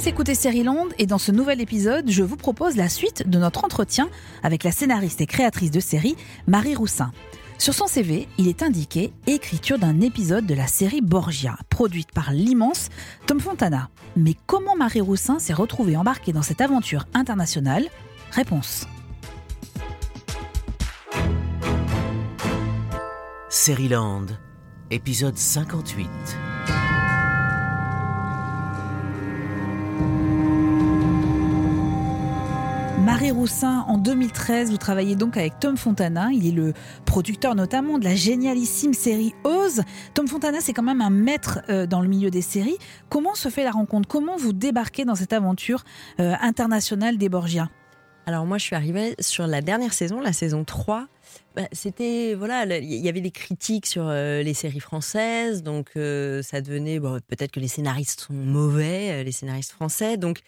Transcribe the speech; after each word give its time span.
Vous 0.00 0.08
écoutez 0.08 0.62
Land 0.64 0.88
et 0.96 1.04
dans 1.04 1.18
ce 1.18 1.30
nouvel 1.30 1.60
épisode, 1.60 2.10
je 2.10 2.22
vous 2.22 2.38
propose 2.38 2.74
la 2.74 2.88
suite 2.88 3.28
de 3.28 3.38
notre 3.38 3.66
entretien 3.66 4.08
avec 4.42 4.64
la 4.64 4.72
scénariste 4.72 5.20
et 5.20 5.26
créatrice 5.26 5.70
de 5.70 5.78
série 5.78 6.16
Marie 6.46 6.74
Roussin. 6.74 7.12
Sur 7.58 7.74
son 7.74 7.86
CV, 7.86 8.26
il 8.38 8.48
est 8.48 8.62
indiqué 8.62 9.12
écriture 9.26 9.78
d'un 9.78 10.00
épisode 10.00 10.46
de 10.46 10.54
la 10.54 10.66
série 10.66 11.02
Borgia, 11.02 11.58
produite 11.68 12.12
par 12.12 12.32
l'immense 12.32 12.88
Tom 13.26 13.40
Fontana. 13.40 13.90
Mais 14.16 14.36
comment 14.46 14.74
Marie 14.74 15.02
Roussin 15.02 15.38
s'est 15.38 15.52
retrouvée 15.52 15.98
embarquée 15.98 16.32
dans 16.32 16.40
cette 16.40 16.62
aventure 16.62 17.04
internationale? 17.12 17.84
Réponse. 18.30 18.86
Land, 23.90 24.28
épisode 24.90 25.36
58. 25.36 26.08
Marie 33.20 33.32
Roussin, 33.32 33.84
en 33.86 33.98
2013, 33.98 34.70
vous 34.70 34.78
travaillez 34.78 35.14
donc 35.14 35.36
avec 35.36 35.60
Tom 35.60 35.76
Fontana. 35.76 36.30
Il 36.32 36.46
est 36.46 36.52
le 36.52 36.72
producteur 37.04 37.54
notamment 37.54 37.98
de 37.98 38.04
la 38.04 38.14
génialissime 38.14 38.94
série 38.94 39.34
Oz. 39.44 39.82
Tom 40.14 40.26
Fontana, 40.26 40.60
c'est 40.62 40.72
quand 40.72 40.82
même 40.82 41.02
un 41.02 41.10
maître 41.10 41.58
euh, 41.68 41.84
dans 41.84 42.00
le 42.00 42.08
milieu 42.08 42.30
des 42.30 42.40
séries. 42.40 42.78
Comment 43.10 43.34
se 43.34 43.50
fait 43.50 43.62
la 43.62 43.72
rencontre? 43.72 44.08
Comment 44.08 44.38
vous 44.38 44.54
débarquez 44.54 45.04
dans 45.04 45.16
cette 45.16 45.34
aventure 45.34 45.84
euh, 46.18 46.32
internationale 46.40 47.18
des 47.18 47.28
Borgia 47.28 47.68
Alors 48.24 48.46
moi, 48.46 48.56
je 48.56 48.64
suis 48.64 48.74
arrivée 48.74 49.14
sur 49.20 49.46
la 49.46 49.60
dernière 49.60 49.92
saison, 49.92 50.20
la 50.20 50.32
saison 50.32 50.64
3. 50.64 51.06
Bah, 51.56 51.62
c'était 51.72 52.34
voilà, 52.34 52.64
il 52.78 52.94
y 52.94 53.08
avait 53.08 53.20
des 53.20 53.32
critiques 53.32 53.86
sur 53.86 54.06
euh, 54.06 54.40
les 54.40 54.54
séries 54.54 54.78
françaises, 54.78 55.64
donc 55.64 55.88
euh, 55.96 56.42
ça 56.42 56.60
devenait 56.60 57.00
bon, 57.00 57.18
peut-être 57.26 57.50
que 57.50 57.58
les 57.58 57.66
scénaristes 57.66 58.20
sont 58.20 58.34
mauvais, 58.34 59.10
euh, 59.10 59.22
les 59.24 59.32
scénaristes 59.32 59.72
français, 59.72 60.16
donc 60.16 60.42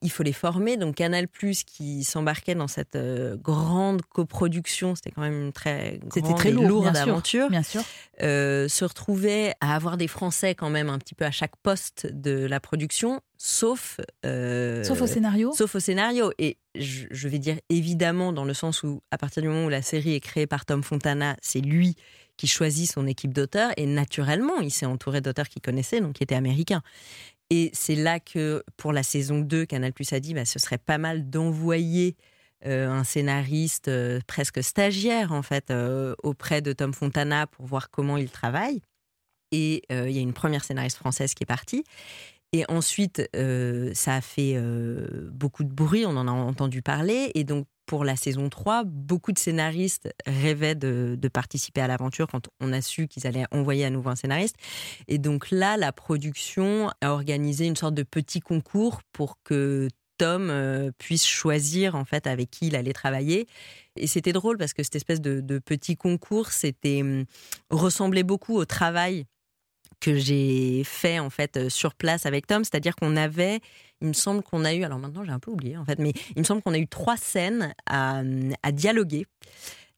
il 0.00 0.10
faut 0.10 0.22
les 0.22 0.32
former. 0.32 0.78
Donc 0.78 0.94
Canal 0.94 1.28
Plus 1.28 1.62
qui 1.62 2.04
s'embarquait 2.04 2.54
dans 2.54 2.68
cette 2.68 2.96
grande 3.42 4.00
coproduction, 4.02 4.94
c'était 4.94 5.10
quand 5.10 5.20
même 5.20 5.42
une 5.42 5.52
très 5.52 6.00
c'était 6.10 6.32
très 6.32 6.50
lourd, 6.50 6.64
lourde 6.64 6.96
aventure. 6.96 7.50
bien 7.50 7.62
sûr. 7.62 7.82
se 8.18 8.84
retrouvait 8.84 9.52
à 9.60 9.74
avoir 9.74 9.98
des 9.98 10.08
Français 10.08 10.54
quand 10.54 10.70
même 10.70 10.88
un 10.88 10.98
petit 10.98 11.14
peu 11.14 11.26
à 11.26 11.30
chaque 11.30 11.56
poste 11.62 12.06
de 12.10 12.46
la 12.46 12.60
production, 12.60 13.20
sauf 13.36 14.00
sauf 14.24 15.02
au 15.02 15.06
scénario. 15.06 15.52
Sauf 15.52 15.74
au 15.74 15.80
scénario 15.80 16.32
et 16.38 16.56
je, 16.74 17.06
je 17.10 17.28
vais 17.28 17.38
dire 17.38 17.56
évidemment 17.70 18.32
dans 18.32 18.44
le 18.44 18.52
sens 18.52 18.82
où 18.82 19.02
à 19.10 19.18
partir 19.18 19.42
du 19.42 19.48
moment 19.48 19.66
où 19.66 19.70
la 19.70 19.82
série 19.82 20.14
créé 20.20 20.46
par 20.46 20.64
Tom 20.64 20.82
Fontana, 20.82 21.36
c'est 21.42 21.60
lui 21.60 21.96
qui 22.36 22.46
choisit 22.46 22.90
son 22.90 23.06
équipe 23.06 23.32
d'auteurs 23.32 23.72
et 23.76 23.86
naturellement, 23.86 24.60
il 24.60 24.70
s'est 24.70 24.86
entouré 24.86 25.20
d'auteurs 25.20 25.48
qu'il 25.48 25.62
connaissait, 25.62 26.00
donc 26.00 26.14
qui 26.14 26.22
étaient 26.22 26.34
américains. 26.34 26.82
Et 27.50 27.70
c'est 27.72 27.94
là 27.94 28.20
que, 28.20 28.62
pour 28.76 28.92
la 28.92 29.02
saison 29.02 29.38
2, 29.38 29.66
Canal 29.66 29.92
Plus 29.92 30.12
a 30.12 30.20
dit 30.20 30.34
bah, 30.34 30.44
ce 30.44 30.58
serait 30.58 30.78
pas 30.78 30.98
mal 30.98 31.30
d'envoyer 31.30 32.16
euh, 32.64 32.88
un 32.88 33.04
scénariste 33.04 33.88
euh, 33.88 34.20
presque 34.26 34.62
stagiaire, 34.62 35.32
en 35.32 35.42
fait, 35.42 35.70
euh, 35.70 36.14
auprès 36.22 36.62
de 36.62 36.72
Tom 36.72 36.92
Fontana 36.92 37.46
pour 37.46 37.66
voir 37.66 37.90
comment 37.90 38.16
il 38.16 38.30
travaille. 38.30 38.80
Et 39.52 39.84
il 39.90 40.10
y 40.10 40.18
a 40.18 40.20
une 40.20 40.32
première 40.32 40.64
scénariste 40.64 40.96
française 40.96 41.32
qui 41.32 41.44
est 41.44 41.46
partie. 41.46 41.84
Et 42.52 42.64
ensuite, 42.68 43.22
ça 43.94 44.16
a 44.16 44.20
fait 44.20 44.60
beaucoup 45.30 45.62
de 45.62 45.72
bruit, 45.72 46.04
on 46.04 46.16
en 46.16 46.26
a 46.26 46.32
entendu 46.32 46.82
parler. 46.82 47.30
Et 47.36 47.44
donc, 47.44 47.68
pour 47.86 48.04
la 48.04 48.16
saison 48.16 48.48
3, 48.48 48.84
beaucoup 48.84 49.32
de 49.32 49.38
scénaristes 49.38 50.08
rêvaient 50.26 50.74
de, 50.74 51.18
participer 51.32 51.80
à 51.80 51.86
l'aventure 51.86 52.26
quand 52.26 52.48
on 52.60 52.72
a 52.72 52.80
su 52.80 53.08
qu'ils 53.08 53.26
allaient 53.26 53.46
envoyer 53.50 53.84
à 53.84 53.90
nouveau 53.90 54.10
un 54.10 54.16
scénariste. 54.16 54.56
Et 55.08 55.18
donc 55.18 55.50
là, 55.50 55.76
la 55.76 55.92
production 55.92 56.90
a 57.00 57.12
organisé 57.12 57.66
une 57.66 57.76
sorte 57.76 57.94
de 57.94 58.02
petit 58.02 58.40
concours 58.40 59.00
pour 59.12 59.38
que 59.42 59.88
Tom 60.18 60.48
euh, 60.50 60.90
puisse 60.98 61.26
choisir 61.26 61.94
en 61.94 62.04
fait 62.04 62.26
avec 62.26 62.50
qui 62.50 62.68
il 62.68 62.76
allait 62.76 62.92
travailler. 62.92 63.46
Et 63.96 64.06
c'était 64.06 64.32
drôle 64.32 64.56
parce 64.56 64.72
que 64.72 64.82
cette 64.82 64.96
espèce 64.96 65.20
de, 65.20 65.58
petit 65.58 65.96
concours, 65.96 66.50
c'était 66.50 67.02
hum, 67.02 67.24
ressemblait 67.70 68.22
beaucoup 68.22 68.56
au 68.56 68.64
travail 68.64 69.26
que 70.00 70.16
j'ai 70.16 70.82
fait 70.84 71.18
en 71.18 71.30
fait 71.30 71.56
euh, 71.56 71.68
sur 71.68 71.94
place 71.94 72.26
avec 72.26 72.46
Tom, 72.46 72.64
c'est-à-dire 72.64 72.94
qu'on 72.96 73.16
avait, 73.16 73.60
il 74.00 74.08
me 74.08 74.12
semble 74.12 74.42
qu'on 74.42 74.64
a 74.64 74.74
eu, 74.74 74.84
alors 74.84 74.98
maintenant 74.98 75.24
j'ai 75.24 75.32
un 75.32 75.38
peu 75.38 75.50
oublié 75.50 75.76
en 75.76 75.84
fait, 75.84 75.98
mais 75.98 76.12
il 76.34 76.40
me 76.40 76.44
semble 76.44 76.62
qu'on 76.62 76.74
a 76.74 76.78
eu 76.78 76.88
trois 76.88 77.16
scènes 77.16 77.74
à, 77.86 78.22
dialoguer 78.72 79.26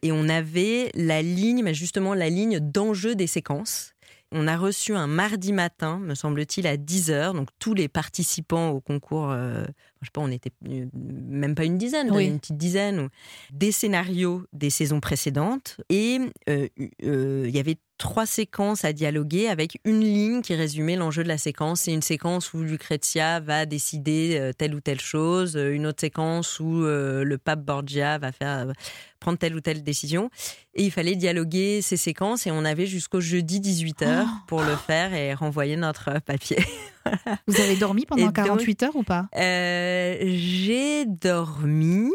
et 0.02 0.12
on 0.12 0.28
avait 0.28 0.90
la 0.94 1.22
ligne, 1.22 1.72
justement 1.72 2.14
la 2.14 2.28
ligne 2.28 2.60
d'enjeu 2.60 3.14
des 3.14 3.26
séquences. 3.26 3.92
On 4.30 4.46
a 4.46 4.58
reçu 4.58 4.94
un 4.94 5.06
mardi 5.06 5.54
matin, 5.54 5.98
me 5.98 6.14
semble-t-il, 6.14 6.66
à 6.66 6.76
10h. 6.76 7.32
Donc, 7.34 7.48
tous 7.58 7.72
les 7.72 7.88
participants 7.88 8.68
au 8.68 8.80
concours, 8.80 9.30
euh, 9.30 9.64
je 10.00 10.06
sais 10.06 10.10
pas, 10.12 10.20
on 10.20 10.30
était 10.30 10.52
euh, 10.68 10.86
même 10.94 11.54
pas 11.54 11.64
une 11.64 11.78
dizaine, 11.78 12.14
une 12.18 12.38
petite 12.38 12.56
dizaine, 12.56 13.08
des 13.52 13.72
scénarios 13.72 14.42
des 14.52 14.70
saisons 14.70 15.00
précédentes. 15.00 15.80
Et 15.88 16.18
il 16.46 17.50
y 17.50 17.58
avait 17.58 17.78
trois 17.98 18.26
séquences 18.26 18.84
à 18.84 18.92
dialoguer 18.92 19.48
avec 19.48 19.80
une 19.84 20.00
ligne 20.00 20.40
qui 20.40 20.54
résumait 20.54 20.96
l'enjeu 20.96 21.24
de 21.24 21.28
la 21.28 21.36
séquence. 21.36 21.82
C'est 21.82 21.92
une 21.92 22.02
séquence 22.02 22.54
où 22.54 22.62
Lucrezia 22.62 23.40
va 23.40 23.66
décider 23.66 24.38
euh, 24.38 24.52
telle 24.52 24.74
ou 24.74 24.80
telle 24.80 25.00
chose, 25.00 25.56
euh, 25.56 25.74
une 25.74 25.86
autre 25.86 26.00
séquence 26.00 26.60
où 26.60 26.84
euh, 26.84 27.24
le 27.24 27.38
pape 27.38 27.64
Borgia 27.64 28.18
va 28.18 28.32
faire 28.32 28.72
prendre 29.20 29.36
telle 29.36 29.54
ou 29.54 29.60
telle 29.60 29.82
décision. 29.82 30.30
Et 30.74 30.84
il 30.84 30.92
fallait 30.92 31.16
dialoguer 31.16 31.82
ces 31.82 31.96
séquences 31.96 32.46
et 32.46 32.52
on 32.52 32.64
avait 32.64 32.86
jusqu'au 32.86 33.20
jeudi 33.20 33.60
18h 33.60 34.26
pour 34.46 34.62
le 34.62 34.76
faire 34.76 35.12
et 35.12 35.34
renvoyer 35.34 35.76
notre 35.76 36.20
papier. 36.20 36.58
Vous 37.46 37.60
avez 37.60 37.76
dormi 37.76 38.06
pendant 38.06 38.30
48 38.30 38.82
heures 38.84 38.96
ou 38.96 39.02
pas? 39.02 39.28
J'ai 39.34 41.04
dormi. 41.06 42.10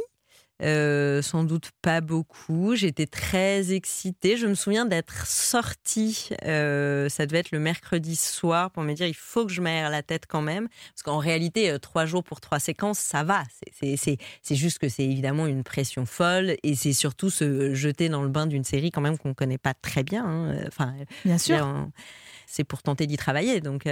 Euh, 0.64 1.22
sans 1.22 1.44
doute 1.44 1.72
pas 1.82 2.00
beaucoup. 2.00 2.76
J'étais 2.76 3.08
très 3.08 3.74
excitée. 3.74 4.38
Je 4.38 4.48
me 4.48 4.54
souviens 4.54 4.86
d'être 4.86 5.26
sortie, 5.28 6.30
euh, 6.46 7.10
ça 7.10 7.26
devait 7.26 7.40
être 7.40 7.52
le 7.52 7.60
mercredi 7.60 8.16
soir, 8.16 8.72
pour 8.72 8.84
me 8.84 8.94
dire 8.94 9.08
il 9.08 9.16
faut 9.16 9.46
que 9.46 9.52
je 9.52 9.62
m'aère 9.62 9.90
la 9.90 10.04
tête 10.04 10.24
quand 10.28 10.42
même. 10.42 10.70
Parce 10.94 11.04
qu'en 11.04 11.18
réalité, 11.18 11.70
euh, 11.70 11.80
trois 11.80 12.06
jours 12.06 12.24
pour 12.24 12.40
trois 12.40 12.60
séquences, 12.60 13.00
ça 13.00 13.24
va. 13.24 13.44
C'est 13.82 14.56
juste 14.56 14.80
que 14.80 14.88
c'est 14.88 15.04
évidemment 15.04 15.48
une 15.48 15.64
pression 15.64 16.06
folle 16.06 16.56
et 16.64 16.76
c'est 16.76 16.94
surtout 16.94 17.30
se 17.30 17.74
jeter 17.74 18.08
dans 18.08 18.24
le 18.24 18.30
bain 18.30 18.46
d'une 18.46 18.64
série 18.64 18.92
quand 18.92 19.02
même 19.02 19.18
qu'on 19.18 19.30
ne 19.30 19.34
connaît 19.34 19.58
pas 19.58 19.74
très 19.74 20.04
bien. 20.04 20.26
Hein. 20.26 20.56
Enfin, 20.68 20.94
bien 21.26 21.38
sûr. 21.38 21.90
C'est 22.46 22.64
pour 22.64 22.84
tenter 22.84 23.08
d'y 23.08 23.18
travailler. 23.18 23.62
Donc, 23.62 23.88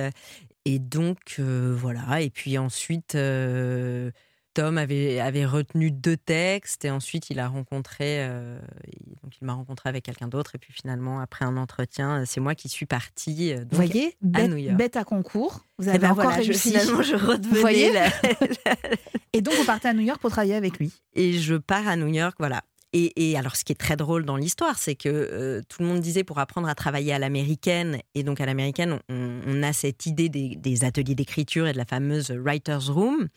et 0.66 0.80
donc, 0.80 1.40
voilà. 1.40 2.22
Et 2.22 2.30
puis 2.30 2.58
ensuite. 2.58 3.16
Tom 4.54 4.78
avait, 4.78 5.20
avait 5.20 5.46
retenu 5.46 5.92
deux 5.92 6.18
textes 6.18 6.84
et 6.84 6.92
ensuite 6.92 7.30
il 7.30 7.40
a 7.40 7.48
rencontré, 7.48 8.18
euh, 8.20 8.60
donc 9.24 9.38
il 9.42 9.46
m'a 9.46 9.54
rencontré 9.54 9.88
avec 9.88 10.04
quelqu'un 10.04 10.28
d'autre 10.28 10.56
et 10.56 10.58
puis 10.58 10.74
finalement 10.74 11.22
après 11.22 11.46
un 11.46 11.56
entretien, 11.56 12.26
c'est 12.26 12.42
moi 12.42 12.54
qui 12.54 12.68
suis 12.68 12.86
partie. 12.86 13.54
Euh, 13.54 13.64
Vous 13.70 13.78
voyez, 13.78 14.18
à 14.34 14.48
New 14.48 14.58
York. 14.58 14.78
bête 14.78 14.98
à 14.98 15.04
concours. 15.06 15.66
Vous 15.78 15.88
eh 15.88 15.92
avez 15.92 16.00
ben 16.00 16.12
encore 16.12 16.32
réussi. 16.32 16.72
finalement, 16.72 17.02
je 17.02 17.16
redevenais. 17.16 17.92
La, 18.66 18.76
Et 19.34 19.42
donc 19.42 19.54
vous 19.54 19.66
partez 19.66 19.88
à 19.88 19.94
New 19.94 20.02
York 20.02 20.20
pour 20.20 20.32
travailler 20.32 20.56
avec 20.56 20.80
lui. 20.80 20.92
Et 21.14 21.34
je 21.34 21.56
pars 21.56 21.88
à 21.88 21.96
New 21.96 22.08
York, 22.08 22.36
voilà. 22.38 22.62
Et, 22.94 23.38
alors, 23.38 23.56
ce 23.56 23.64
qui 23.64 23.72
est 23.72 23.80
très 23.80 23.96
drôle 23.96 24.26
dans 24.26 24.36
l'histoire, 24.36 24.78
c'est 24.78 24.96
que 24.96 25.08
euh, 25.08 25.62
tout 25.70 25.82
le 25.82 25.88
monde 25.88 26.02
disait 26.02 26.26
pour 26.26 26.40
apprendre 26.40 26.68
à 26.68 26.76
travailler 26.76 27.14
à 27.14 27.20
l'américaine, 27.20 28.00
et 28.16 28.24
donc 28.24 28.42
à 28.42 28.46
l'américaine, 28.46 29.00
on, 29.08 29.64
a 29.64 29.72
cette 29.72 30.06
idée 30.06 30.28
des, 30.28 30.84
ateliers 30.84 31.16
d'écriture 31.16 31.68
et 31.68 31.74
de 31.74 31.78
la 31.78 31.86
fameuse 31.86 32.32
writer's 32.32 32.90
room. 32.90 33.30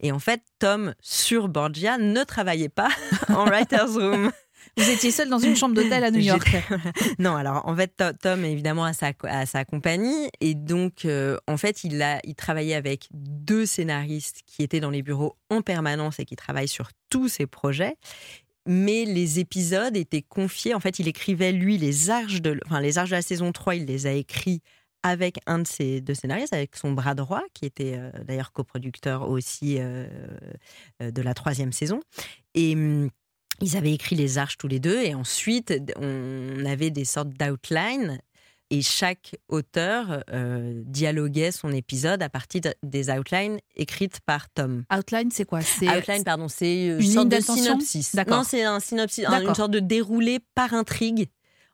Et 0.00 0.12
en 0.12 0.18
fait, 0.18 0.40
Tom 0.58 0.94
sur 1.00 1.48
Borgia 1.48 1.98
ne 1.98 2.24
travaillait 2.24 2.70
pas 2.70 2.88
en 3.28 3.44
writer's 3.44 3.96
room. 3.96 4.32
Vous 4.76 4.88
étiez 4.88 5.10
seul 5.10 5.28
dans 5.28 5.38
une 5.38 5.56
chambre 5.56 5.74
d'hôtel 5.74 6.04
à 6.04 6.10
New 6.10 6.20
York. 6.20 6.56
non, 7.18 7.36
alors 7.36 7.66
en 7.66 7.76
fait, 7.76 8.02
Tom 8.22 8.44
évidemment 8.44 8.84
à 8.84 8.92
sa, 8.92 9.10
à 9.24 9.44
sa 9.44 9.64
compagnie 9.64 10.30
et 10.40 10.54
donc 10.54 11.04
euh, 11.04 11.36
en 11.46 11.56
fait 11.56 11.84
il 11.84 12.00
a 12.00 12.20
il 12.24 12.34
travaillait 12.34 12.74
avec 12.74 13.08
deux 13.12 13.66
scénaristes 13.66 14.40
qui 14.46 14.62
étaient 14.62 14.80
dans 14.80 14.90
les 14.90 15.02
bureaux 15.02 15.36
en 15.50 15.62
permanence 15.62 16.20
et 16.20 16.24
qui 16.24 16.36
travaillent 16.36 16.68
sur 16.68 16.90
tous 17.10 17.28
ses 17.28 17.46
projets 17.46 17.96
mais 18.66 19.04
les 19.04 19.40
épisodes 19.40 19.96
étaient 19.96 20.22
confiés. 20.22 20.74
En 20.74 20.80
fait, 20.80 20.98
il 20.98 21.08
écrivait 21.08 21.52
lui 21.52 21.78
les 21.78 22.10
arches 22.10 22.40
de, 22.40 22.58
enfin 22.66 22.80
les 22.80 22.98
arches 22.98 23.10
de 23.10 23.16
la 23.16 23.22
saison 23.22 23.52
3, 23.52 23.76
il 23.76 23.86
les 23.86 24.06
a 24.06 24.12
écrits 24.12 24.62
avec 25.02 25.38
un 25.46 25.60
de 25.60 25.66
ses 25.66 26.00
deux 26.00 26.14
scénaristes, 26.14 26.52
avec 26.52 26.76
son 26.76 26.92
bras 26.92 27.14
droit, 27.14 27.42
qui 27.54 27.66
était 27.66 27.94
euh, 27.96 28.10
d'ailleurs 28.24 28.52
coproducteur 28.52 29.28
aussi 29.28 29.78
euh, 29.78 30.06
euh, 31.02 31.10
de 31.10 31.22
la 31.22 31.34
troisième 31.34 31.72
saison. 31.72 32.00
Et 32.54 32.74
hum, 32.74 33.10
ils 33.60 33.76
avaient 33.76 33.92
écrit 33.92 34.16
les 34.16 34.38
arches 34.38 34.56
tous 34.58 34.68
les 34.68 34.80
deux, 34.80 35.02
et 35.02 35.14
ensuite 35.14 35.74
on 35.96 36.64
avait 36.64 36.90
des 36.90 37.04
sortes 37.04 37.30
d'outlines 37.30 38.20
et 38.72 38.80
chaque 38.80 39.36
auteur 39.48 40.24
euh, 40.32 40.72
dialoguait 40.86 41.52
son 41.52 41.70
épisode 41.72 42.22
à 42.22 42.30
partir 42.30 42.62
des 42.82 43.10
outlines 43.10 43.58
écrites 43.76 44.20
par 44.24 44.48
Tom. 44.48 44.84
Outline, 44.90 45.30
c'est 45.30 45.44
quoi? 45.44 45.60
Outline, 45.60 46.24
pardon, 46.24 46.48
c'est 46.48 46.86
une, 46.86 47.02
sorte 47.02 47.28
de 47.28 47.38
synopsis. 47.38 48.14
Non, 48.26 48.42
c'est 48.44 48.64
un 48.64 48.80
synopsis, 48.80 49.26
une 49.26 49.54
sorte 49.54 49.72
de 49.72 49.78
déroulé 49.78 50.38
par 50.54 50.72
intrigue. 50.72 51.28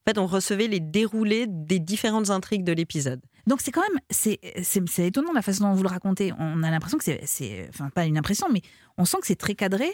En 0.06 0.10
fait, 0.10 0.18
on 0.18 0.26
recevait 0.26 0.66
les 0.66 0.80
déroulés 0.80 1.46
des 1.48 1.78
différentes 1.78 2.30
intrigues 2.30 2.64
de 2.64 2.72
l'épisode. 2.72 3.20
Donc 3.46 3.60
c'est 3.62 3.70
quand 3.70 3.82
même, 3.82 4.00
c'est 4.10 4.40
c'est 4.62 5.06
étonnant 5.06 5.32
la 5.32 5.42
façon 5.42 5.64
dont 5.64 5.74
vous 5.74 5.84
le 5.84 5.88
racontez. 5.88 6.32
On 6.38 6.62
a 6.64 6.70
l'impression 6.70 6.98
que 6.98 7.04
c'est, 7.04 7.68
enfin 7.68 7.90
pas 7.90 8.06
une 8.06 8.18
impression, 8.18 8.48
mais 8.52 8.62
on 8.98 9.04
sent 9.04 9.18
que 9.20 9.26
c'est 9.26 9.36
très 9.36 9.54
cadré. 9.54 9.88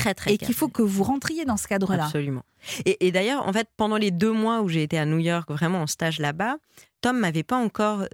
Très, 0.00 0.14
très 0.14 0.34
Et 0.34 0.38
qu'il 0.38 0.54
faut 0.54 0.68
que 0.68 0.82
vous 0.82 1.02
rentriez 1.02 1.44
dans 1.44 1.56
ce 1.56 1.68
cadre-là. 1.68 2.04
Absolument. 2.04 2.42
Et, 2.84 3.06
et 3.06 3.12
d'ailleurs, 3.12 3.46
en 3.46 3.52
fait, 3.52 3.68
pendant 3.76 3.96
les 3.96 4.10
deux 4.10 4.32
mois 4.32 4.62
où 4.62 4.68
j'ai 4.68 4.82
été 4.82 4.98
à 4.98 5.04
New 5.04 5.18
York, 5.18 5.50
vraiment 5.50 5.82
en 5.82 5.86
stage 5.86 6.18
là-bas, 6.18 6.56
Tom 7.00 7.18
m'avait 7.18 7.42
pas 7.42 7.56
encore. 7.56 8.04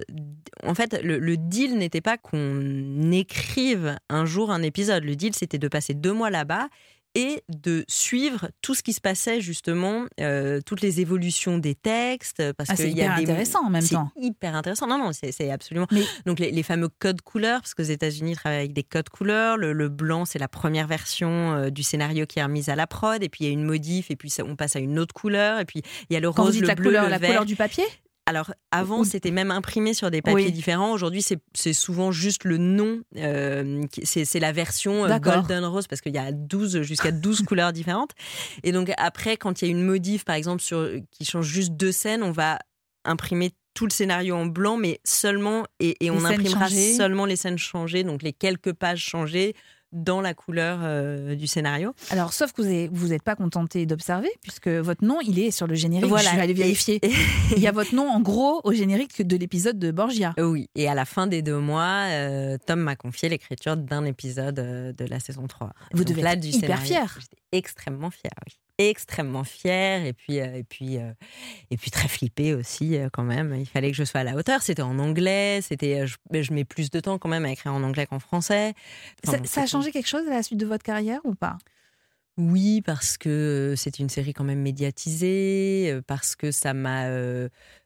En 0.62 0.74
fait, 0.74 1.00
le, 1.02 1.18
le 1.18 1.36
deal 1.36 1.76
n'était 1.76 2.00
pas 2.00 2.16
qu'on 2.16 3.10
écrive 3.12 3.96
un 4.08 4.24
jour 4.24 4.50
un 4.50 4.62
épisode. 4.62 5.04
Le 5.04 5.16
deal, 5.16 5.34
c'était 5.34 5.58
de 5.58 5.68
passer 5.68 5.94
deux 5.94 6.12
mois 6.12 6.30
là-bas 6.30 6.68
et 7.16 7.42
de 7.48 7.84
suivre 7.88 8.50
tout 8.62 8.74
ce 8.74 8.82
qui 8.82 8.92
se 8.92 9.00
passait 9.00 9.40
justement, 9.40 10.04
euh, 10.20 10.60
toutes 10.64 10.82
les 10.82 11.00
évolutions 11.00 11.58
des 11.58 11.74
textes. 11.74 12.52
Parce 12.52 12.68
ah, 12.70 12.74
que 12.74 12.82
c'est 12.82 12.90
il 12.90 12.96
y 12.96 13.00
a 13.00 13.04
hyper 13.04 13.16
des... 13.16 13.22
intéressant 13.24 13.64
en 13.66 13.70
même 13.70 13.80
C'est 13.82 13.94
temps. 13.94 14.10
hyper 14.16 14.54
intéressant. 14.54 14.86
Non, 14.86 14.98
non, 14.98 15.10
c'est 15.12 15.50
absolument. 15.50 15.86
Mais- 15.90 16.02
Donc 16.26 16.38
les, 16.38 16.50
les 16.50 16.62
fameux 16.62 16.88
codes 16.98 17.22
couleurs, 17.22 17.60
parce 17.62 17.74
qu'aux 17.74 17.82
États-Unis, 17.82 18.32
ils 18.32 18.36
travaillent 18.36 18.58
avec 18.58 18.72
des 18.74 18.82
codes 18.84 19.08
couleurs. 19.08 19.56
Le, 19.56 19.72
le 19.72 19.88
blanc, 19.88 20.24
c'est 20.26 20.38
la 20.38 20.48
première 20.48 20.86
version 20.86 21.54
euh, 21.54 21.70
du 21.70 21.82
scénario 21.82 22.26
qui 22.26 22.38
est 22.38 22.42
remise 22.44 22.68
à 22.68 22.76
la 22.76 22.86
prod, 22.86 23.22
et 23.22 23.28
puis 23.28 23.44
il 23.44 23.46
y 23.46 23.50
a 23.50 23.52
une 23.52 23.64
modif, 23.64 24.10
et 24.10 24.16
puis 24.16 24.28
ça- 24.30 24.44
on 24.44 24.56
passe 24.56 24.76
à 24.76 24.80
une 24.80 24.98
autre 24.98 25.14
couleur, 25.14 25.58
et 25.60 25.64
puis 25.64 25.82
il 26.10 26.14
y 26.14 26.16
a 26.16 26.20
le 26.20 26.30
Quand 26.30 26.42
vous 26.42 26.46
rose, 26.48 26.52
dites 26.52 26.62
le 26.62 26.68
la 26.68 26.74
bleu, 26.74 26.84
couleur, 26.90 27.04
le 27.04 27.10
la 27.10 27.18
vert. 27.18 27.30
couleur 27.30 27.44
du 27.46 27.56
papier? 27.56 27.84
Alors 28.28 28.52
avant, 28.72 29.04
c'était 29.04 29.30
même 29.30 29.52
imprimé 29.52 29.94
sur 29.94 30.10
des 30.10 30.20
papiers 30.20 30.46
Oui. 30.46 30.52
différents. 30.52 30.90
Aujourd'hui, 30.92 31.22
c'est 31.22 31.72
souvent 31.72 32.10
juste 32.10 32.42
le 32.42 32.58
nom. 32.58 33.00
euh, 33.16 33.84
c'est 34.02 34.40
la 34.40 34.50
version 34.50 35.04
euh. 35.04 35.18
Golden 35.20 35.64
Rose 35.64 35.86
parce 35.86 36.00
qu'il 36.00 36.12
y 36.14 36.18
a 36.18 36.32
12 36.32 36.82
jusqu'à 36.82 37.12
12 37.12 37.42
couleurs 37.46 37.72
différentes. 37.72 38.10
Et 38.64 38.72
donc 38.72 38.90
après, 38.98 39.36
quand 39.36 39.62
il 39.62 39.66
y 39.66 39.68
a 39.68 39.70
une 39.70 39.84
modif, 39.84 40.24
par 40.24 40.34
exemple, 40.34 40.60
sur, 40.60 40.88
qui 41.12 41.24
change 41.24 41.46
juste 41.46 41.72
deux 41.72 41.92
scènes, 41.92 42.24
on 42.24 42.32
va 42.32 42.58
imprimer 43.04 43.52
tout 43.74 43.86
le 43.86 43.92
scénario 43.92 44.34
en 44.34 44.46
blanc, 44.46 44.76
mais 44.76 45.00
seulement 45.04 45.64
et, 45.78 45.96
et 46.04 46.10
on 46.10 46.24
imprimera 46.24 46.68
changées. 46.68 46.94
seulement 46.94 47.26
les 47.26 47.36
scènes 47.36 47.58
changées, 47.58 48.02
donc 48.02 48.22
les 48.22 48.32
quelques 48.32 48.72
pages 48.72 49.04
changées 49.04 49.54
dans 49.92 50.20
la 50.20 50.34
couleur 50.34 50.80
euh, 50.82 51.34
du 51.34 51.46
scénario. 51.46 51.94
Alors, 52.10 52.32
sauf 52.32 52.52
que 52.52 52.62
vous 52.62 52.68
n'êtes 52.68 52.90
vous 52.92 53.12
êtes 53.12 53.22
pas 53.22 53.36
contenté 53.36 53.86
d'observer, 53.86 54.30
puisque 54.42 54.68
votre 54.68 55.04
nom, 55.04 55.20
il 55.20 55.38
est 55.38 55.50
sur 55.50 55.66
le 55.66 55.74
générique. 55.74 56.08
Voilà. 56.08 56.30
Je 56.30 56.36
vais 56.36 56.42
aller 56.42 56.54
vérifier. 56.54 57.00
Il 57.56 57.62
y 57.62 57.66
a 57.68 57.72
votre 57.72 57.94
nom, 57.94 58.08
en 58.08 58.20
gros, 58.20 58.60
au 58.64 58.72
générique 58.72 59.26
de 59.26 59.36
l'épisode 59.36 59.78
de 59.78 59.90
Borgia. 59.90 60.34
Oui, 60.38 60.68
et 60.74 60.88
à 60.88 60.94
la 60.94 61.04
fin 61.04 61.26
des 61.26 61.42
deux 61.42 61.58
mois, 61.58 62.06
euh, 62.08 62.58
Tom 62.66 62.80
m'a 62.80 62.96
confié 62.96 63.28
l'écriture 63.28 63.76
d'un 63.76 64.04
épisode 64.04 64.58
euh, 64.58 64.92
de 64.92 65.04
la 65.04 65.20
saison 65.20 65.46
3. 65.46 65.72
Vous 65.92 66.04
Donc 66.04 66.08
devez 66.08 66.22
là, 66.22 66.32
être 66.32 66.40
du 66.40 66.48
hyper 66.48 66.80
fier. 66.80 67.18
J'étais 67.20 67.42
extrêmement 67.52 68.10
fière, 68.10 68.32
oui. 68.46 68.54
Extrêmement 68.78 69.44
fière 69.44 70.04
et 70.04 70.12
puis 70.12 70.38
euh, 70.38 70.54
et 70.54 70.62
puis 70.62 70.98
euh, 70.98 71.10
et 71.70 71.78
puis 71.78 71.90
très 71.90 72.08
flippée 72.08 72.52
aussi 72.52 72.96
euh, 72.96 73.08
quand 73.10 73.22
même. 73.22 73.54
Il 73.58 73.64
fallait 73.64 73.90
que 73.90 73.96
je 73.96 74.04
sois 74.04 74.20
à 74.20 74.24
la 74.24 74.34
hauteur. 74.34 74.60
C'était 74.60 74.82
en 74.82 74.98
anglais. 74.98 75.60
C'était 75.62 76.06
je, 76.06 76.52
mets 76.52 76.64
plus 76.64 76.90
de 76.90 77.00
temps 77.00 77.16
quand 77.16 77.30
même 77.30 77.46
à 77.46 77.50
écrire 77.50 77.72
en 77.72 77.82
anglais 77.82 78.04
qu'en 78.04 78.18
français. 78.18 78.74
Enfin, 79.24 79.32
Ça, 79.32 79.38
bon, 79.38 79.44
ça 79.46 79.62
a 79.62 79.66
changé 79.66 79.92
quelque 79.92 80.08
chose 80.08 80.26
à 80.28 80.34
la 80.34 80.42
suite 80.42 80.60
de 80.60 80.66
votre 80.66 80.82
carrière 80.82 81.20
ou 81.24 81.34
pas? 81.34 81.56
Oui, 82.36 82.82
parce 82.82 83.16
que 83.16 83.72
c'est 83.78 83.98
une 83.98 84.10
série 84.10 84.34
quand 84.34 84.44
même 84.44 84.60
médiatisée, 84.60 85.98
parce 86.06 86.36
que 86.36 86.50
ça 86.50 86.74
m'a 86.74 87.06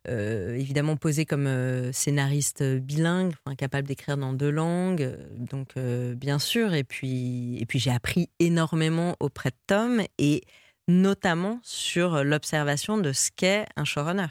évidemment 0.08 0.96
posé 0.96 1.24
comme 1.24 1.92
scénariste 1.92 2.64
bilingue, 2.64 3.32
enfin, 3.46 3.54
capable 3.54 3.86
d'écrire 3.86 4.16
dans 4.16 4.32
deux 4.32 4.50
langues, 4.50 5.16
donc 5.38 5.78
bien 6.16 6.40
sûr. 6.40 6.74
Et 6.74 6.82
puis, 6.82 7.58
et 7.60 7.66
puis 7.66 7.78
j'ai 7.78 7.92
appris 7.92 8.28
énormément 8.40 9.14
auprès 9.20 9.50
de 9.50 9.56
Tom 9.68 10.02
et 10.18 10.42
notamment 10.90 11.60
sur 11.62 12.24
l'observation 12.24 12.98
de 12.98 13.12
ce 13.12 13.30
qu'est 13.34 13.66
un 13.76 13.84
showrunner. 13.84 14.26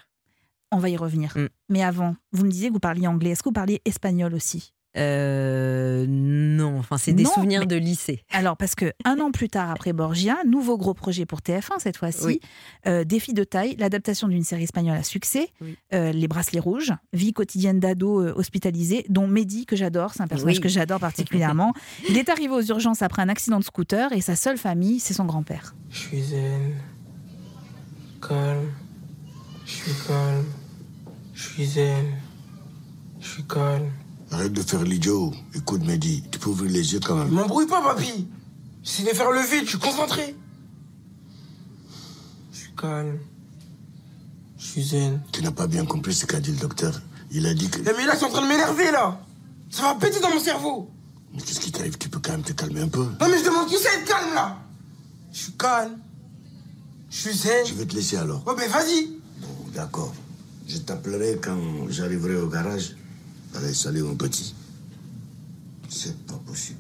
On 0.72 0.78
va 0.78 0.90
y 0.90 0.98
revenir. 0.98 1.36
Mm. 1.36 1.48
Mais 1.70 1.84
avant, 1.84 2.16
vous 2.32 2.46
me 2.46 2.52
disiez 2.52 2.68
que 2.68 2.74
vous 2.74 2.80
parliez 2.80 3.08
anglais. 3.08 3.32
Est-ce 3.32 3.42
que 3.42 3.50
vous 3.50 3.54
parliez 3.54 3.82
espagnol 3.86 4.34
aussi? 4.34 4.74
Euh, 4.98 6.06
non, 6.08 6.80
enfin 6.80 6.98
c'est 6.98 7.14
des 7.14 7.24
Non, 7.24 7.32
souvenirs 7.32 7.62
mais- 7.62 7.66
de 7.68 7.76
lycée. 7.76 8.24
Alors, 8.32 8.58
parce 8.58 8.74
que 8.74 8.92
un 9.06 9.20
an 9.20 9.32
plus 9.32 9.48
tard, 9.48 9.70
après 9.70 9.94
Borgia, 9.94 10.38
nouveau 10.48 10.78
gros 10.78 10.94
projet 10.96 11.26
pour 11.28 11.42
TF1 11.42 11.78
cette 11.80 11.98
fois-ci, 11.98 12.26
Oui. 12.26 12.40
euh, 12.88 13.04
défi 13.04 13.34
de 13.34 13.44
taille, 13.44 13.76
l'adaptation 13.78 14.28
d'une 14.28 14.44
série 14.44 14.64
espagnole 14.64 14.98
à 14.98 15.04
succès, 15.04 15.50
Oui. 15.62 15.78
euh, 15.94 16.12
Les 16.12 16.28
Bracelets 16.28 16.60
Rouges, 16.60 16.94
vie 17.14 17.34
quotidienne 17.34 17.80
d'ado 17.80 18.20
euh, 18.22 18.34
hospitalisé, 18.36 19.06
dont 19.10 19.28
Mehdi, 19.28 19.66
que 19.68 19.76
j'adore, 19.76 20.14
c'est 20.14 20.22
un 20.24 20.28
personnage 20.28 20.56
Oui. 20.58 20.62
que 20.62 20.70
j'adore 20.70 21.00
particulièrement. 21.00 21.74
Il 22.10 22.18
est 22.18 22.30
arrivé 22.30 22.54
aux 22.54 22.64
urgences 22.64 23.02
après 23.04 23.22
un 23.22 23.30
accident 23.30 23.60
de 23.60 23.64
scooter 23.64 24.12
et 24.14 24.22
sa 24.22 24.36
seule 24.36 24.58
famille, 24.58 25.00
c'est 25.00 25.14
son 25.14 25.26
grand-père. 25.26 25.76
Je 25.92 26.00
suis 26.00 26.22
zen, 26.24 26.74
calme, 28.28 28.72
je 29.66 29.72
suis 29.72 29.92
calme, 30.08 30.46
je 31.34 31.44
suis 31.44 31.66
zen, 31.66 32.06
je 33.20 33.28
suis 33.28 33.44
calme. 33.44 33.90
Arrête 34.32 34.54
de 34.54 34.62
faire 34.62 34.84
l'idiot. 34.84 35.34
Écoute, 35.56 35.84
Mehdi, 35.84 36.24
tu 36.32 36.38
peux 36.40 36.52
ouvrir 36.52 36.72
les 36.72 36.94
yeux 36.94 37.00
quand 37.00 37.16
même. 37.16 37.30
M'embrouille 37.30 37.66
pas, 37.66 37.82
papy. 37.82 38.28
J'essaie 38.84 39.04
de 39.04 39.16
faire 39.16 39.32
le 39.32 39.42
vide, 39.42 39.66
je 39.66 39.70
suis 39.70 39.80
concentré. 39.80 40.36
Je 42.54 42.58
suis 42.58 42.76
calme, 42.76 43.18
je 44.58 44.66
suis 44.66 44.84
zen. 44.84 45.22
Tu 45.32 45.42
n'as 45.42 45.52
pas 45.52 45.68
bien 45.68 45.86
compris 45.86 46.14
ce 46.14 46.26
qu'a 46.26 46.40
dit 46.40 46.52
le 46.52 46.58
docteur. 46.58 47.02
Il 47.32 47.46
a 47.46 47.54
dit 47.54 47.70
que. 47.70 47.80
Mais 47.80 48.06
là, 48.06 48.16
c'est 48.16 48.26
en 48.26 48.30
train 48.30 48.44
de 48.44 48.48
m'énerver, 48.48 48.92
là. 48.92 49.20
Ça 49.70 49.84
va 49.84 49.96
péter 49.96 50.20
dans 50.20 50.30
mon 50.30 50.40
cerveau. 50.40 50.90
Mais 51.34 51.42
qu'est-ce 51.42 51.60
qui 51.60 51.72
t'arrive? 51.72 51.98
Tu 51.98 52.10
peux 52.10 52.20
quand 52.20 52.32
même 52.32 52.44
te 52.44 52.54
calmer 52.54 52.82
un 52.82 52.88
peu. 52.88 53.04
Non, 53.04 53.28
mais 53.30 53.40
je 53.40 53.46
demande 53.46 53.68
qui 53.68 53.76
c'est 53.78 54.00
être 54.00 54.06
calme, 54.08 54.34
là. 54.34 54.58
Je 55.34 55.40
suis 55.40 55.52
calme, 55.54 55.98
je 57.10 57.18
suis 57.18 57.34
zen. 57.34 57.66
Je 57.66 57.74
vais 57.74 57.86
te 57.86 57.96
laisser 57.96 58.18
alors. 58.18 58.46
Ouais, 58.48 58.54
mais 58.58 58.68
vas-y. 58.68 59.08
Bon, 59.42 59.72
d'accord. 59.74 60.14
Je 60.68 60.78
t'appellerai 60.78 61.40
quand 61.44 61.90
j'arriverai 61.90 62.36
au 62.38 62.48
garage. 62.48 62.96
Allez, 63.56 63.74
salut, 63.74 64.02
mon 64.04 64.16
petit. 64.16 64.56
C'est 65.90 66.18
pas 66.26 66.40
possible. 66.46 66.80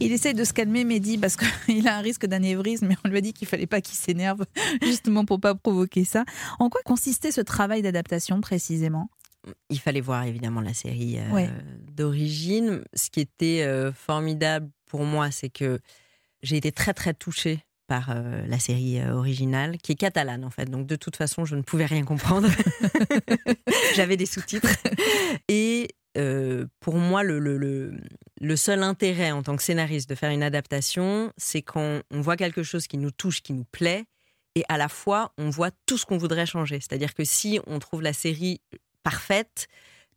Il 0.00 0.12
essaye 0.12 0.34
de 0.34 0.44
se 0.44 0.52
calmer, 0.52 0.84
Mehdi, 0.84 1.18
parce 1.18 1.36
qu'il 1.36 1.86
a 1.88 1.96
un 1.96 2.00
risque 2.00 2.26
d'anévrisme, 2.26 2.86
mais 2.88 2.96
on 3.04 3.08
lui 3.08 3.18
a 3.18 3.20
dit 3.20 3.32
qu'il 3.32 3.48
fallait 3.48 3.66
pas 3.66 3.80
qu'il 3.80 3.96
s'énerve, 3.96 4.44
justement 4.82 5.24
pour 5.24 5.40
pas 5.40 5.54
provoquer 5.54 6.04
ça. 6.04 6.24
En 6.58 6.68
quoi 6.68 6.80
consistait 6.84 7.32
ce 7.32 7.40
travail 7.40 7.82
d'adaptation 7.82 8.40
précisément? 8.40 9.08
Il 9.70 9.78
fallait 9.78 10.00
voir 10.00 10.24
évidemment 10.24 10.60
la 10.62 10.74
série 10.74 11.18
euh, 11.18 11.30
Ouais. 11.30 11.50
d'origine. 11.92 12.82
Ce 12.94 13.10
qui 13.10 13.20
était 13.20 13.62
euh, 13.62 13.92
formidable 13.92 14.70
pour 14.86 15.04
moi, 15.04 15.30
c'est 15.30 15.50
que 15.50 15.80
j'ai 16.42 16.56
été 16.56 16.72
très 16.72 16.92
très 16.94 17.14
touchée 17.14 17.62
par 17.86 18.10
euh, 18.10 18.44
la 18.46 18.58
série 18.58 18.98
euh, 19.00 19.12
originale, 19.14 19.76
qui 19.78 19.92
est 19.92 19.96
catalane 19.96 20.44
en 20.44 20.50
fait. 20.50 20.66
Donc 20.70 20.86
de 20.86 20.96
toute 20.96 21.16
façon, 21.16 21.44
je 21.44 21.54
ne 21.56 21.62
pouvais 21.62 21.86
rien 21.86 22.04
comprendre. 22.04 22.48
J'avais 23.94 24.16
des 24.16 24.26
sous-titres. 24.26 24.68
Et 25.48 25.88
euh, 26.16 26.66
pour 26.80 26.96
moi, 26.96 27.22
le, 27.22 27.38
le, 27.38 27.58
le, 27.58 27.94
le 28.40 28.56
seul 28.56 28.82
intérêt 28.82 29.32
en 29.32 29.42
tant 29.42 29.56
que 29.56 29.62
scénariste 29.62 30.08
de 30.08 30.14
faire 30.14 30.30
une 30.30 30.42
adaptation, 30.42 31.32
c'est 31.36 31.62
quand 31.62 32.00
on 32.10 32.20
voit 32.20 32.36
quelque 32.36 32.62
chose 32.62 32.86
qui 32.86 32.98
nous 32.98 33.10
touche, 33.10 33.42
qui 33.42 33.52
nous 33.52 33.64
plaît, 33.64 34.04
et 34.54 34.64
à 34.68 34.78
la 34.78 34.88
fois, 34.88 35.32
on 35.38 35.50
voit 35.50 35.70
tout 35.86 35.98
ce 35.98 36.06
qu'on 36.06 36.16
voudrait 36.18 36.46
changer. 36.46 36.76
C'est-à-dire 36.80 37.14
que 37.14 37.24
si 37.24 37.58
on 37.66 37.78
trouve 37.80 38.02
la 38.02 38.12
série 38.12 38.60
parfaite, 39.02 39.66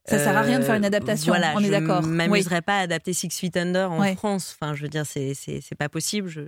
Ça 0.06 0.20
sert 0.20 0.38
à 0.38 0.42
rien 0.42 0.60
de 0.60 0.64
faire 0.64 0.76
une 0.76 0.86
adaptation, 0.86 1.34
Voilà, 1.34 1.54
on 1.56 1.60
est 1.60 1.66
je 1.66 1.72
d'accord. 1.72 2.02
Oui. 2.04 2.10
m'amuserais 2.12 2.62
pas 2.62 2.78
à 2.78 2.82
adapter 2.82 3.14
Six 3.14 3.30
Feet 3.32 3.58
Under 3.58 3.92
en 3.92 4.00
Ouais. 4.00 4.16
France. 4.16 4.56
Enfin, 4.58 4.74
je 4.76 4.84
veux 4.84 4.88
dire, 4.90 5.06
c'est 5.06 5.34
c'est 5.34 5.60
c'est 5.60 5.76
pas 5.76 5.90
possible. 5.90 6.30
Je... 6.30 6.42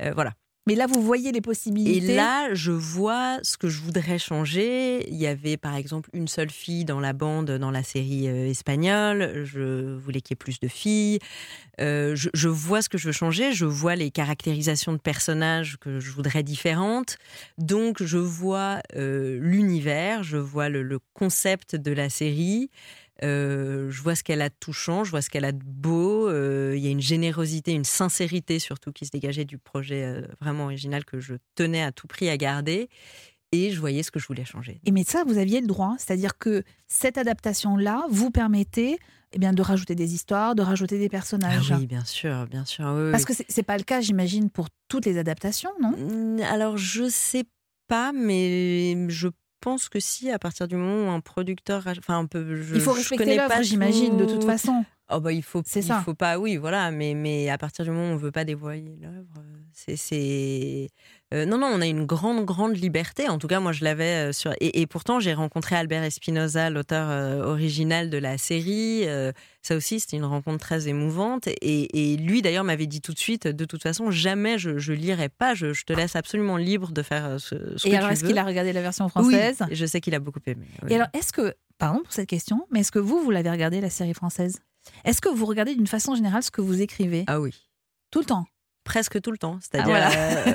euh, 0.00 0.12
voilà. 0.14 0.32
Mais 0.66 0.74
là, 0.74 0.86
vous 0.86 1.02
voyez 1.02 1.32
les 1.32 1.40
possibilités. 1.40 2.12
Et 2.12 2.14
là, 2.14 2.54
je 2.54 2.70
vois 2.70 3.38
ce 3.42 3.56
que 3.56 3.68
je 3.68 3.80
voudrais 3.80 4.18
changer. 4.18 5.08
Il 5.10 5.16
y 5.16 5.26
avait 5.26 5.56
par 5.56 5.74
exemple 5.74 6.10
une 6.12 6.28
seule 6.28 6.50
fille 6.50 6.84
dans 6.84 7.00
la 7.00 7.14
bande 7.14 7.50
dans 7.50 7.70
la 7.70 7.82
série 7.82 8.28
euh, 8.28 8.46
espagnole. 8.46 9.42
Je 9.44 9.96
voulais 9.96 10.20
qu'il 10.20 10.34
y 10.34 10.36
ait 10.36 10.36
plus 10.36 10.60
de 10.60 10.68
filles. 10.68 11.18
Euh, 11.80 12.14
je, 12.14 12.48
vois 12.48 12.82
ce 12.82 12.90
que 12.90 12.98
je 12.98 13.06
veux 13.06 13.12
changer. 13.12 13.52
Je 13.52 13.64
vois 13.64 13.96
les 13.96 14.10
caractérisations 14.10 14.92
de 14.92 14.98
personnages 14.98 15.78
que 15.80 15.98
je 15.98 16.10
voudrais 16.12 16.42
différentes. 16.42 17.16
Donc, 17.56 18.02
je 18.02 18.18
vois 18.18 18.80
l'univers, 18.94 20.22
je 20.22 20.36
vois 20.36 20.68
le 20.68 20.98
concept 21.14 21.74
de 21.74 21.90
la 21.90 22.10
série. 22.10 22.70
Euh, 23.22 23.90
je 23.90 24.02
vois 24.02 24.14
ce 24.14 24.22
qu'elle 24.24 24.40
a 24.42 24.48
de 24.48 24.54
touchant, 24.58 25.04
je 25.04 25.10
vois 25.10 25.20
ce 25.22 25.28
qu'elle 25.30 25.44
a 25.44 25.52
de 25.52 25.62
beau. 25.64 26.28
Euh, 26.28 26.74
Il 26.76 26.82
y 26.82 26.86
a 26.88 26.90
une 26.90 27.00
générosité, 27.02 27.72
une 27.72 27.84
sincérité 27.84 28.58
surtout 28.58 28.92
qui 28.92 29.04
se 29.06 29.10
dégageait 29.10 29.44
du 29.44 29.58
projet 29.58 30.04
euh, 30.04 30.22
vraiment 30.40 30.64
original 30.64 31.04
que 31.04 31.20
je 31.20 31.34
tenais 31.54 31.82
à 31.82 31.92
tout 31.92 32.06
prix 32.06 32.28
à 32.30 32.36
garder. 32.36 32.88
Et 33.52 33.72
je 33.72 33.80
voyais 33.80 34.04
ce 34.04 34.12
que 34.12 34.20
je 34.20 34.26
voulais 34.28 34.44
changer. 34.44 34.80
Et 34.84 34.92
mais 34.92 35.02
ça, 35.02 35.24
vous 35.26 35.36
aviez 35.36 35.60
le 35.60 35.66
droit. 35.66 35.96
C'est-à-dire 35.98 36.38
que 36.38 36.62
cette 36.86 37.18
adaptation-là 37.18 38.06
vous 38.08 38.30
permettait 38.30 38.96
eh 39.32 39.38
bien, 39.38 39.52
de 39.52 39.60
rajouter 39.62 39.94
des 39.96 40.14
histoires, 40.14 40.54
de 40.54 40.62
rajouter 40.62 40.98
des 40.98 41.06
Ah 41.06 41.10
personnages. 41.10 41.72
oui, 41.76 41.86
bien 41.86 42.04
sûr, 42.04 42.46
bien 42.46 42.64
sûr. 42.64 42.84
oui, 42.96 43.10
Parce 43.10 43.24
oui. 43.28 43.34
que 43.36 43.44
c'est- 43.48 43.62
pas 43.64 43.76
le 43.76 43.82
cas, 43.84 44.00
j'imagine, 44.00 44.50
pour 44.50 44.68
toutes 44.88 45.04
les 45.06 45.18
adaptations, 45.18 45.70
non? 45.80 45.94
Alors, 46.44 46.76
je 46.76 47.08
sais 47.08 47.44
pas, 47.88 48.12
mais 48.12 49.08
je 49.08 49.28
pense 49.60 49.88
que 49.88 50.00
si, 50.00 50.30
à 50.30 50.38
partir 50.38 50.66
du 50.68 50.76
moment 50.76 51.08
où 51.08 51.14
un 51.14 51.20
producteur. 51.20 51.84
Enfin, 51.86 52.18
un 52.18 52.26
peu. 52.26 52.60
Je, 52.62 52.74
Il 52.74 52.80
faut 52.80 52.92
je 52.92 52.98
respecter 52.98 53.24
connais 53.24 53.36
pas 53.36 53.48
l'œuvre, 53.48 53.62
j'imagine, 53.62 54.16
de 54.16 54.24
toute 54.24 54.40
tout- 54.40 54.46
façon. 54.46 54.84
Oh 55.12 55.20
bah 55.20 55.32
il 55.32 55.42
faut, 55.42 55.62
C'est 55.66 55.80
il 55.84 55.92
faut 56.04 56.14
pas, 56.14 56.38
oui, 56.38 56.56
voilà, 56.56 56.90
mais, 56.90 57.14
mais 57.14 57.48
à 57.50 57.58
partir 57.58 57.84
du 57.84 57.90
moment 57.90 58.10
où 58.10 58.14
on 58.14 58.16
veut 58.16 58.30
pas 58.32 58.44
dévoiler 58.44 58.96
l'œuvre, 59.00 59.34
euh, 59.38 59.42
c'est, 59.72 59.96
c'est... 59.96 60.88
euh, 61.34 61.44
non, 61.46 61.58
non, 61.58 61.66
on 61.72 61.80
a 61.80 61.86
une 61.86 62.04
grande, 62.06 62.44
grande 62.44 62.76
liberté. 62.76 63.28
En 63.28 63.38
tout 63.38 63.46
cas, 63.48 63.60
moi, 63.60 63.72
je 63.72 63.82
l'avais 63.84 64.28
euh, 64.28 64.32
sur. 64.32 64.52
Et, 64.60 64.80
et 64.80 64.86
pourtant, 64.86 65.18
j'ai 65.20 65.34
rencontré 65.34 65.74
Albert 65.76 66.02
Espinoza, 66.04 66.70
l'auteur 66.70 67.08
euh, 67.10 67.42
original 67.44 68.08
de 68.10 68.18
la 68.18 68.38
série. 68.38 69.02
euh, 69.06 69.32
ça 69.62 69.76
aussi, 69.76 70.00
c'était 70.00 70.16
une 70.16 70.24
rencontre 70.24 70.58
très 70.58 70.88
émouvante. 70.88 71.46
Et, 71.48 72.12
et 72.12 72.16
lui, 72.16 72.40
d'ailleurs, 72.42 72.64
m'avait 72.64 72.86
dit 72.86 73.00
tout 73.00 73.12
de 73.12 73.18
suite, 73.18 73.46
de 73.46 73.64
toute 73.64 73.82
façon, 73.82 74.10
jamais 74.10 74.58
je, 74.58 74.78
je 74.78 74.92
lirai 74.92 75.28
pas. 75.28 75.54
Je, 75.54 75.72
je 75.72 75.84
te 75.84 75.92
laisse 75.92 76.14
absolument 76.16 76.56
libre 76.56 76.92
de 76.92 77.02
faire 77.02 77.40
ce, 77.40 77.76
ce 77.76 77.86
Et 77.88 77.90
que 77.90 77.96
alors, 77.96 78.10
est-ce 78.10 78.24
qu'il 78.24 78.38
a 78.38 78.44
regardé 78.44 78.72
la 78.72 78.82
version 78.82 79.08
française? 79.08 79.58
je 79.70 79.86
sais 79.86 80.00
qu'il 80.00 80.14
a 80.14 80.20
beaucoup 80.20 80.40
aimé. 80.46 80.66
oui. 80.82 80.92
Et 80.92 80.94
alors, 80.94 81.08
est-ce 81.14 81.32
que, 81.32 81.54
pardon 81.78 82.00
pour 82.02 82.12
cette 82.12 82.28
question, 82.28 82.66
mais 82.70 82.80
est-ce 82.80 82.92
que 82.92 82.98
vous, 82.98 83.20
vous 83.22 83.30
l'avez 83.30 83.50
regardé, 83.50 83.80
la 83.80 83.90
série 83.90 84.14
française? 84.14 84.60
Est-ce 85.04 85.20
que 85.20 85.28
vous 85.28 85.46
regardez 85.46 85.74
d'une 85.74 85.86
façon 85.86 86.14
générale 86.14 86.42
ce 86.42 86.50
que 86.50 86.60
vous 86.60 86.80
écrivez? 86.80 87.24
Ah 87.26 87.40
oui. 87.40 87.52
Tout 88.10 88.20
le 88.20 88.24
temps? 88.24 88.44
Presque 88.84 89.20
tout 89.20 89.30
le 89.30 89.38
temps. 89.38 89.58
C'est-à-dire, 89.60 89.94
Ah, 89.94 90.10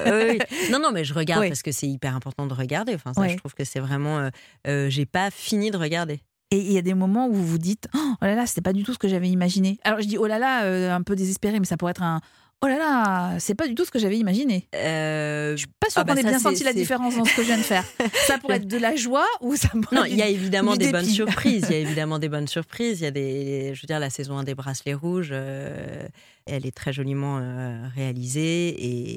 euh, 0.07 0.31
oui, 0.31 0.39
oui. 0.51 0.57
non, 0.71 0.79
non, 0.79 0.91
mais 0.91 1.03
je 1.03 1.13
regarde 1.13 1.41
Oui. 1.41 1.47
parce 1.49 1.61
que 1.61 1.71
c'est 1.71 1.87
hyper 1.87 2.15
important 2.15 2.47
de 2.47 2.53
regarder. 2.53 2.95
Enfin, 2.95 3.13
ça, 3.13 3.27
je 3.27 3.35
trouve 3.37 3.53
que 3.53 3.63
c'est 3.63 3.79
vraiment. 3.79 4.17
euh, 4.19 4.29
euh, 4.67 4.89
j'ai 4.89 5.05
pas 5.05 5.29
fini 5.31 5.71
de 5.71 5.77
regarder. 5.77 6.21
Et 6.51 6.57
il 6.59 6.71
y 6.71 6.77
a 6.77 6.81
des 6.81 6.93
moments 6.93 7.27
où 7.27 7.33
vous 7.33 7.45
vous 7.45 7.57
dites 7.57 7.87
Oh 7.93 8.13
là 8.21 8.35
là, 8.35 8.45
c'était 8.45 8.61
pas 8.61 8.73
du 8.73 8.83
tout 8.83 8.93
ce 8.93 8.99
que 8.99 9.07
j'avais 9.07 9.29
imaginé. 9.29 9.79
Alors 9.83 9.99
je 10.01 10.07
dis 10.07 10.17
oh 10.17 10.27
là 10.27 10.37
là, 10.39 10.63
euh, 10.65 10.91
un 10.93 11.01
peu 11.01 11.15
désespéré, 11.15 11.59
mais 11.59 11.65
ça 11.65 11.75
pourrait 11.77 11.91
être 11.91 12.03
un 12.03 12.21
Oh 12.61 12.67
là 12.67 12.77
là, 12.79 13.39
c'est 13.39 13.53
pas 13.53 13.67
du 13.67 13.75
tout 13.75 13.85
ce 13.85 13.91
que 13.91 13.99
j'avais 13.99 14.17
imaginé. 14.17 14.67
Euh, 14.73 15.51
Je 15.51 15.57
suis 15.57 15.67
pas 15.79 15.89
sûre 15.89 16.01
Ah 16.01 16.03
bah 16.03 16.13
qu'on 16.13 16.19
ait 16.21 16.23
bien 16.23 16.39
senti 16.39 16.63
la 16.63 16.73
différence 16.73 17.15
dans 17.15 17.25
ce 17.25 17.35
que 17.35 17.41
je 17.43 17.47
viens 17.47 17.57
de 17.57 17.63
faire. 17.63 17.83
Ça 18.27 18.37
pourrait 18.39 18.55
être 18.57 18.67
de 18.67 18.77
la 18.77 18.95
joie 18.95 19.27
ou 19.41 19.55
ça 19.55 19.67
pourrait 19.69 19.95
Non, 19.95 20.05
il 20.05 20.15
y 20.15 20.21
a 20.23 20.27
évidemment 20.27 20.75
des 20.75 20.91
bonnes 20.91 21.05
surprises. 21.05 21.67
Il 21.69 21.73
y 21.73 21.77
a 21.77 21.79
évidemment 21.81 22.17
des 22.17 22.29
bonnes 22.29 22.47
surprises. 22.47 23.01
Il 23.01 23.03
y 23.03 23.07
a 23.07 23.11
des, 23.11 23.75
je 23.75 23.81
veux 23.81 23.85
dire, 23.87 23.99
la 23.99 24.09
saison 24.09 24.37
1 24.37 24.43
des 24.45 24.55
Bracelets 24.55 24.93
Rouges, 24.95 25.29
euh, 25.31 26.07
elle 26.47 26.65
est 26.65 26.75
très 26.75 26.91
joliment 26.93 27.37
euh, 27.39 27.83
réalisée 27.93 28.69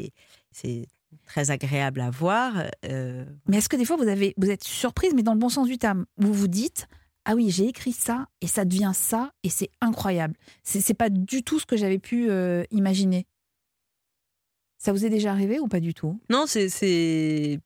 et 0.07 0.13
c'est 0.53 0.87
très 1.25 1.51
agréable 1.51 2.01
à 2.03 2.11
voir. 2.11 2.53
euh, 2.85 3.25
Mais 3.47 3.59
est-ce 3.59 3.69
que 3.71 3.77
des 3.77 3.87
fois 3.87 3.97
vous 3.97 4.09
avez 4.09 4.35
vous 4.37 4.51
êtes 4.51 4.65
surprise, 4.65 5.13
mais 5.15 5.23
dans 5.23 5.33
le 5.33 5.39
bon 5.39 5.49
sens 5.49 5.69
du 5.69 5.79
terme, 5.79 6.05
vous 6.19 6.35
vous 6.35 6.49
dites 6.49 6.87
ah 7.31 7.35
oui, 7.35 7.51
j'ai 7.51 7.67
écrit 7.69 7.93
ça 7.93 8.27
et 8.41 8.47
ça 8.47 8.65
devient 8.65 8.93
ça 8.95 9.33
et 9.43 9.51
c'est 9.51 9.71
incroyable. 9.83 10.35
C'est 10.63 10.95
pas 10.95 11.11
du 11.11 11.43
tout 11.43 11.59
ce 11.61 11.67
que 11.67 11.77
j'avais 11.77 11.99
pu 11.99 12.31
euh, 12.31 12.65
imaginer. 12.71 13.27
Ça 14.79 14.93
vous 14.93 15.05
est 15.05 15.11
déjà 15.11 15.33
arrivé 15.33 15.59
ou 15.61 15.69
pas 15.69 15.81
du 15.81 15.93
tout? 15.93 16.19
Non, 16.31 16.45
c'est. 16.47 16.69
c'est- 16.71 17.61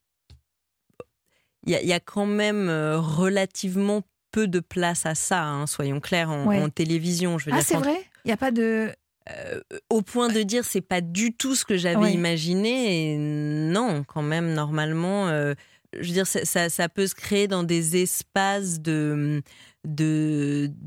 Il 1.64 1.71
y, 1.71 1.76
a- 1.76 1.83
il 1.83 1.87
y 1.87 1.92
a 1.92 2.00
quand 2.00 2.26
même 2.26 2.69
euh, 2.69 2.99
relativement 2.99 4.02
peu 4.33 4.49
de 4.49 4.59
place 4.59 5.07
à 5.07 5.14
ça, 5.14 5.45
hein, 5.45 5.69
soyons 5.69 6.00
clairs, 6.00 6.31
en, 6.31 6.47
Ouais. 6.49 6.61
en 6.61 6.69
télévision. 6.69 7.38
Je 7.38 7.50
veux 7.50 7.57
Ah 7.57 7.62
c'est 7.62 7.76
vrai? 7.76 8.02
Il 8.25 8.28
n'y 8.28 8.33
a 8.33 8.37
pas 8.37 8.50
de 8.50 8.90
euh, 9.31 9.61
au 9.88 10.02
point 10.02 10.26
de 10.26 10.42
dire 10.42 10.64
c'est 10.64 10.81
pas 10.81 11.00
du 11.00 11.33
tout 11.33 11.54
ce 11.54 11.64
que 11.64 11.76
j'avais 11.76 11.97
Ouais. 11.99 12.12
imaginé. 12.14 13.12
Et 13.12 13.16
non, 13.16 14.02
quand 14.02 14.23
même, 14.23 14.54
normalement, 14.54 15.28
euh, 15.28 15.54
je 16.00 16.06
veux 16.06 16.12
dire, 16.12 16.26
ça, 16.26 16.88
peut 16.88 17.06
se 17.06 17.14
créer 17.14 17.49
dans 17.49 17.62
des 17.62 18.02
espaces 18.02 18.80
de, 18.80 19.42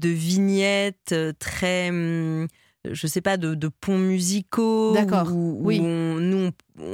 vignettes 0.04 1.12
euh, 1.12 1.34
très. 1.38 1.92
Je 2.94 3.08
sais 3.08 3.22
pas, 3.22 3.38
de, 3.38 3.56
de 3.56 3.68
ponts 3.68 3.98
musicaux. 3.98 4.94
D'accord, 4.94 5.32
Où, 5.32 5.58
où 5.60 5.66
oui. 5.66 5.80
on- 5.82 6.16
nous, 6.16 6.38
on, 6.38 6.52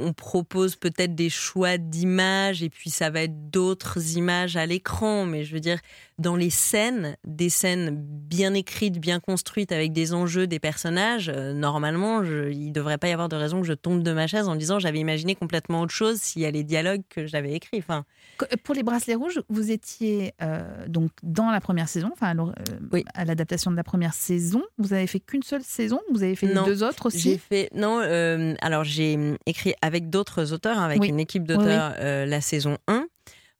on 0.08 0.12
propose 0.12 0.76
peut-être 0.76 1.14
des 1.14 1.28
choix 1.28 1.76
d'images 1.76 2.62
et 2.62 2.70
puis 2.70 2.88
ça 2.90 3.10
va 3.10 3.22
être 3.22 3.50
d'autres 3.50 4.16
images 4.16 4.56
à 4.56 4.64
l'écran. 4.66 5.26
Mais 5.26 5.44
je 5.44 5.52
veux 5.54 5.60
dire, 5.60 5.78
dans 6.18 6.36
les 6.36 6.50
scènes, 6.50 7.16
des 7.24 7.48
scènes 7.50 7.90
bien 7.96 8.54
écrites, 8.54 8.98
bien 9.00 9.18
construites, 9.18 9.72
avec 9.72 9.92
des 9.92 10.14
enjeux, 10.14 10.46
des 10.46 10.60
personnages, 10.60 11.28
euh, 11.34 11.52
normalement, 11.52 12.22
je, 12.22 12.50
il 12.52 12.68
ne 12.68 12.72
devrait 12.72 12.98
pas 12.98 13.08
y 13.08 13.12
avoir 13.12 13.28
de 13.28 13.34
raison 13.36 13.60
que 13.60 13.66
je 13.66 13.72
tombe 13.72 14.02
de 14.04 14.12
ma 14.12 14.26
chaise 14.28 14.46
en 14.46 14.54
disant 14.54 14.78
j'avais 14.78 15.00
imaginé 15.00 15.34
complètement 15.34 15.80
autre 15.80 15.92
chose 15.92 16.20
s'il 16.20 16.42
y 16.42 16.46
a 16.46 16.50
les 16.52 16.62
dialogues 16.64 17.02
que 17.08 17.26
j'avais 17.26 17.52
écrits. 17.54 17.78
Enfin, 17.78 18.04
Que- 18.38 18.56
Pour 18.62 18.74
les 18.76 18.84
bracelets 18.84 19.16
rouges, 19.16 19.42
vous 19.48 19.72
étiez 19.72 20.32
euh, 20.42 20.86
donc 20.86 21.10
dans 21.24 21.50
la 21.50 21.60
première 21.60 21.88
saison, 21.88 22.10
enfin 22.12 22.36
euh, 22.38 22.52
Oui. 22.92 23.04
à 23.14 23.24
l'adaptation 23.24 23.70
de 23.72 23.76
la 23.76 23.84
première 23.84 24.14
saison. 24.14 24.62
Vous 24.78 24.92
avez 24.92 25.08
fait 25.08 25.18
qu'une 25.20 25.42
seule 25.42 25.62
saison 25.64 25.81
Vous 26.12 26.22
avez 26.22 26.36
fait 26.36 26.46
les 26.46 26.54
deux 26.54 26.82
autres 26.82 27.10
j'ai 27.10 27.18
aussi 27.18 27.38
fait. 27.38 27.68
Non, 27.74 28.00
euh, 28.00 28.54
alors 28.60 28.84
j'ai 28.84 29.14
hum, 29.14 29.36
écrit 29.46 29.74
avec 29.82 30.10
d'autres 30.10 30.52
auteurs, 30.52 30.78
hein, 30.78 30.84
avec 30.84 31.00
Oui. 31.00 31.08
une 31.08 31.20
équipe 31.20 31.42
Oui, 31.42 31.48
d'auteurs, 31.56 31.94
euh, 31.98 32.26
la 32.26 32.40
saison 32.40 32.78
1. 32.88 33.06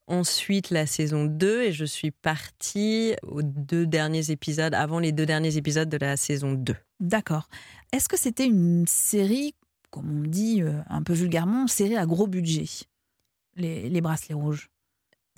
Ensuite, 0.08 0.70
la 0.70 0.86
saison 0.86 1.24
2, 1.26 1.62
et 1.62 1.72
je 1.72 1.84
suis 1.84 2.10
partie 2.10 3.14
aux 3.22 3.42
deux 3.42 3.86
derniers 3.86 4.30
épisodes, 4.30 4.74
avant 4.74 4.98
les 4.98 5.12
deux 5.12 5.26
derniers 5.26 5.56
épisodes 5.56 5.88
de 5.88 5.96
la 5.96 6.16
saison 6.16 6.52
2. 6.52 6.74
D'accord. 7.00 7.48
Est-ce 7.92 8.08
que 8.08 8.18
c'était 8.18 8.44
une 8.46 8.84
série, 8.88 9.54
comme 9.90 10.10
on 10.24 10.28
dit 10.28 10.60
euh, 10.60 10.80
un 10.88 11.02
peu 11.02 11.12
vulgairement, 11.12 11.66
série 11.68 11.96
à 11.96 12.04
gros 12.04 12.26
budget? 12.26 12.64
Les, 13.56 13.88
les 13.88 14.00
bracelets 14.00 14.34
rouges 14.34 14.70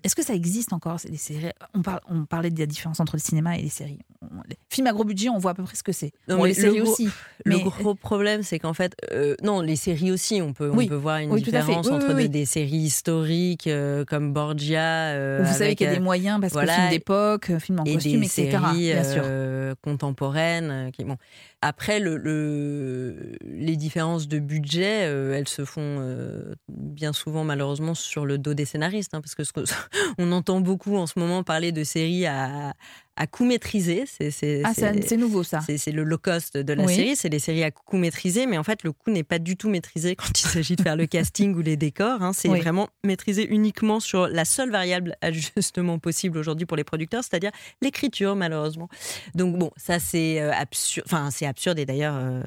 Est-ce 0.04 0.14
que 0.14 0.22
ça 0.22 0.34
existe 0.34 0.72
encore 0.74 0.98
des 1.08 1.16
séries? 1.16 1.50
On, 1.72 1.80
parle, 1.82 2.00
on 2.08 2.26
parlait 2.26 2.50
de 2.50 2.58
la 2.60 2.66
différence 2.66 3.00
entre 3.00 3.16
le 3.16 3.20
cinéma 3.20 3.58
et 3.58 3.62
les 3.62 3.68
séries. 3.70 3.98
On- 4.22 4.42
les 4.48 4.56
films 4.68 4.86
à 4.86 4.92
gros 4.92 5.04
budget, 5.04 5.30
on 5.30 5.38
voit 5.38 5.52
à 5.52 5.54
peu 5.54 5.62
près 5.64 5.76
ce 5.76 5.82
que 5.82 5.92
c'est. 5.92 6.12
Bon, 6.28 6.44
les 6.44 6.50
le 6.52 6.60
séries 6.60 6.78
gros- 6.80 6.92
aussi. 6.92 7.08
Le 7.46 7.58
gros 7.58 7.94
problème, 7.94 8.42
c'est 8.42 8.58
qu'en 8.58 8.72
fait, 8.72 8.94
euh, 9.12 9.34
non, 9.42 9.60
les 9.60 9.76
séries 9.76 10.10
aussi, 10.10 10.40
on 10.40 10.52
peut, 10.54 10.70
Oui. 10.72 10.86
on 10.86 10.88
peut 10.88 10.94
voir 10.94 11.18
une 11.18 11.30
Oui, 11.30 11.42
différence 11.42 11.86
Oui, 11.86 11.92
entre. 11.92 12.14
Des, 12.14 12.28
des 12.28 12.46
séries 12.46 12.76
historiques 12.78 13.66
euh, 13.66 14.04
comme 14.06 14.32
Borgia. 14.32 15.08
euh, 15.12 15.44
Vous 15.46 15.52
savez 15.58 15.74
qu'il 15.74 15.86
y 15.86 15.90
a 15.90 15.92
des 15.92 15.98
euh, 16.00 16.02
moyens 16.02 16.40
parce 16.40 16.54
voilà, 16.54 16.72
que 16.74 16.80
film 16.80 16.90
d'époque, 16.90 17.50
euh, 17.50 17.58
film 17.58 17.80
en 17.80 17.84
et 17.84 17.94
costume, 17.94 18.20
des 18.20 18.26
etc. 18.26 18.50
séries 18.50 18.92
bien 18.92 19.04
sûr. 19.04 19.22
euh, 19.26 19.74
contemporaines. 19.82 20.70
euh, 20.70 20.90
qui, 20.90 21.04
bon. 21.04 21.16
Après, 21.60 22.00
le, 22.00 22.16
le- 22.16 23.36
les 23.44 23.76
différences 23.76 24.28
de 24.28 24.38
budget, 24.38 25.06
euh, 25.06 25.34
elles 25.34 25.48
se 25.48 25.64
font 25.64 25.80
euh, 26.00 26.54
bien 26.68 27.12
souvent 27.12 27.44
malheureusement 27.44 27.94
sur 27.94 28.26
le 28.26 28.38
dos 28.38 28.54
des 28.54 28.64
scénaristes, 28.64 29.14
hein, 29.14 29.20
parce 29.20 29.34
que 29.34 29.44
ce 29.44 29.52
que- 29.52 29.60
on 30.18 30.32
entend 30.32 30.60
beaucoup 30.60 30.96
en 30.96 31.06
ce 31.06 31.18
moment 31.18 31.42
parler 31.42 31.72
de 31.72 31.84
séries 31.84 32.26
à, 32.26 32.74
à 33.16 33.26
coût 33.26 33.44
maîtrisé. 33.44 34.04
C'est, 34.06 34.62
Ah, 34.64 34.72
c'est 34.74 35.16
nouveau 35.16 35.42
ça. 35.44 35.60
c'est, 35.60 35.92
le 35.92 36.02
low 36.02 36.18
cost 36.18 36.56
de 36.56 36.72
la 36.72 36.84
Oui. 36.84 36.94
série, 36.96 37.16
c'est 37.16 37.28
les 37.28 37.38
séries 37.38 37.62
à 37.62 37.70
coût 37.70 37.96
maîtrisé, 37.96 38.46
mais 38.46 38.58
en 38.58 38.64
fait 38.64 38.82
le 38.82 38.92
coût 38.92 39.10
n'est 39.10 39.22
pas 39.22 39.38
du 39.38 39.56
tout 39.56 39.68
maîtrisé 39.68 40.16
quand 40.16 40.40
il 40.40 40.46
s'agit 40.46 40.76
de 40.76 40.82
faire 40.82 40.96
le 40.96 41.06
casting 41.06 41.54
ou 41.54 41.60
les 41.60 41.76
décors. 41.76 42.22
hein. 42.22 42.32
c'est 42.32 42.48
Oui. 42.48 42.60
vraiment 42.60 42.88
maîtrisé 43.04 43.46
uniquement 43.48 44.00
sur 44.00 44.26
la 44.28 44.44
seule 44.44 44.70
variable 44.70 45.16
ajustement 45.20 45.98
possible 45.98 46.38
aujourd'hui 46.38 46.66
pour 46.66 46.76
les 46.76 46.84
producteurs, 46.84 47.22
c'est-à-dire 47.22 47.52
l'écriture 47.82 48.34
malheureusement. 48.36 48.88
Donc 49.34 49.56
bon, 49.58 49.70
ça 49.76 50.00
c'est 50.00 50.40
euh, 50.40 50.52
absurde, 50.52 51.06
enfin 51.06 51.30
c'est 51.30 51.46
absurde 51.46 51.78
et 51.78 51.86
d'ailleurs 51.86 52.16
euh, 52.16 52.42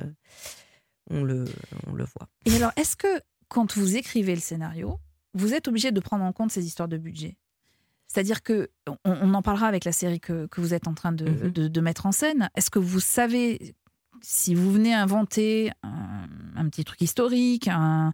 on, 1.09 1.23
le, 1.23 1.45
on 1.87 1.93
le 1.93 2.03
voit. 2.03 2.27
Et 2.45 2.55
alors, 2.57 2.71
est-ce 2.75 2.95
que 2.97 3.07
quand 3.47 3.77
vous 3.77 3.95
écrivez 3.95 4.35
le 4.35 4.41
scénario, 4.41 4.99
vous 5.33 5.53
êtes 5.53 5.67
obligé 5.69 5.91
de 5.91 5.99
prendre 6.01 6.23
en 6.25 6.33
compte 6.33 6.51
ces 6.51 6.65
histoires 6.65 6.89
de 6.89 6.97
budget? 6.97 7.37
C'est-à-dire 8.17 8.41
que 8.41 8.69
on, 8.87 8.97
on 9.05 9.33
en 9.35 9.43
parlera 9.43 9.67
avec 9.67 9.85
la 9.85 9.91
série 9.91 10.19
que, 10.19 10.47
que 10.47 10.59
vous 10.59 10.73
êtes 10.73 10.87
en 10.87 10.95
train 10.95 11.11
de, 11.11 11.25
Mhm. 11.29 11.51
de- 11.51 11.67
de 11.67 11.81
mettre 11.81 12.07
en 12.07 12.11
scène. 12.11 12.49
Est-ce 12.55 12.71
que 12.71 12.79
vous 12.79 12.99
savez 12.99 13.75
si 14.23 14.55
vous 14.55 14.71
venez 14.71 14.91
inventer 14.95 15.69
un, 15.83 16.25
un 16.55 16.67
petit 16.69 16.83
truc 16.83 16.99
historique, 17.01 17.67
un- 17.67 18.13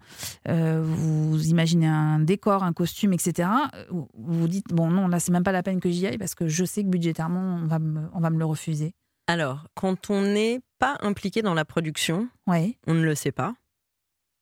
euh, 0.49 0.81
vous 0.83 1.47
imaginez 1.47 1.87
un 1.87 2.19
décor, 2.19 2.63
un 2.63 2.73
costume, 2.73 3.13
etc. 3.13 3.47
Vous 3.89 4.09
vous 4.17 4.47
dites 4.49 4.67
bon 4.73 4.89
non 4.91 5.07
là 5.07 5.21
c'est 5.21 5.31
même 5.31 5.43
pas 5.45 5.53
la 5.53 5.63
peine 5.63 5.79
que 5.79 5.89
j'y 5.89 6.05
aille 6.05 6.17
parce 6.17 6.35
que 6.35 6.49
je 6.49 6.65
sais 6.65 6.83
que 6.83 6.89
budgétairement 6.89 7.59
on 7.63 7.65
va 7.67 7.79
me, 7.79 8.01
on 8.11 8.19
va 8.19 8.29
me 8.29 8.37
le 8.39 8.43
refuser. 8.45 8.93
Alors, 9.27 9.63
quand 9.73 10.09
on 10.09 10.21
n'est 10.21 10.59
pas 10.79 10.97
impliqué 10.99 11.41
dans 11.41 11.53
la 11.53 11.63
production, 11.63 12.27
Ouais. 12.45 12.77
on 12.87 12.93
ne 12.93 13.03
le 13.03 13.15
sait 13.15 13.31
pas. 13.31 13.53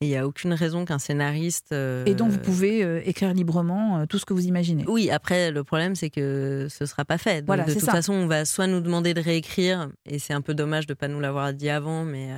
Il 0.01 0.07
n'y 0.07 0.17
a 0.17 0.25
aucune 0.25 0.53
raison 0.53 0.83
qu'un 0.83 0.97
scénariste. 0.97 1.73
euh, 1.73 2.03
Et 2.05 2.15
donc 2.15 2.31
vous 2.31 2.39
pouvez 2.39 2.83
euh, 2.83 3.01
écrire 3.05 3.33
librement 3.35 3.99
euh, 3.99 4.05
tout 4.07 4.17
ce 4.17 4.25
que 4.25 4.33
vous 4.33 4.47
imaginez. 4.47 4.83
Oui, 4.87 5.11
après, 5.11 5.51
le 5.51 5.63
problème, 5.63 5.93
c'est 5.93 6.09
que 6.09 6.67
ce 6.71 6.87
sera 6.87 7.05
pas 7.05 7.19
fait. 7.19 7.41
Donc, 7.41 7.45
Voilà, 7.47 7.65
de 7.65 7.71
toute 7.73 7.83
ça. 7.83 7.91
façon, 7.91 8.13
on 8.13 8.25
va 8.25 8.45
soit 8.45 8.65
nous 8.65 8.81
demander 8.81 9.13
de 9.13 9.21
réécrire, 9.21 9.89
et 10.07 10.17
c'est 10.17 10.33
un 10.33 10.41
peu 10.41 10.55
dommage 10.55 10.87
de 10.87 10.95
pas 10.95 11.07
nous 11.07 11.19
l'avoir 11.19 11.53
dit 11.53 11.69
avant, 11.69 12.03
mais 12.03 12.29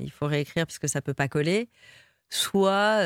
il 0.00 0.12
faut 0.12 0.26
réécrire 0.26 0.64
parce 0.64 0.78
que 0.78 0.86
ça 0.86 1.02
peut 1.02 1.12
pas 1.14 1.26
coller. 1.26 1.68
Soit, 2.30 3.02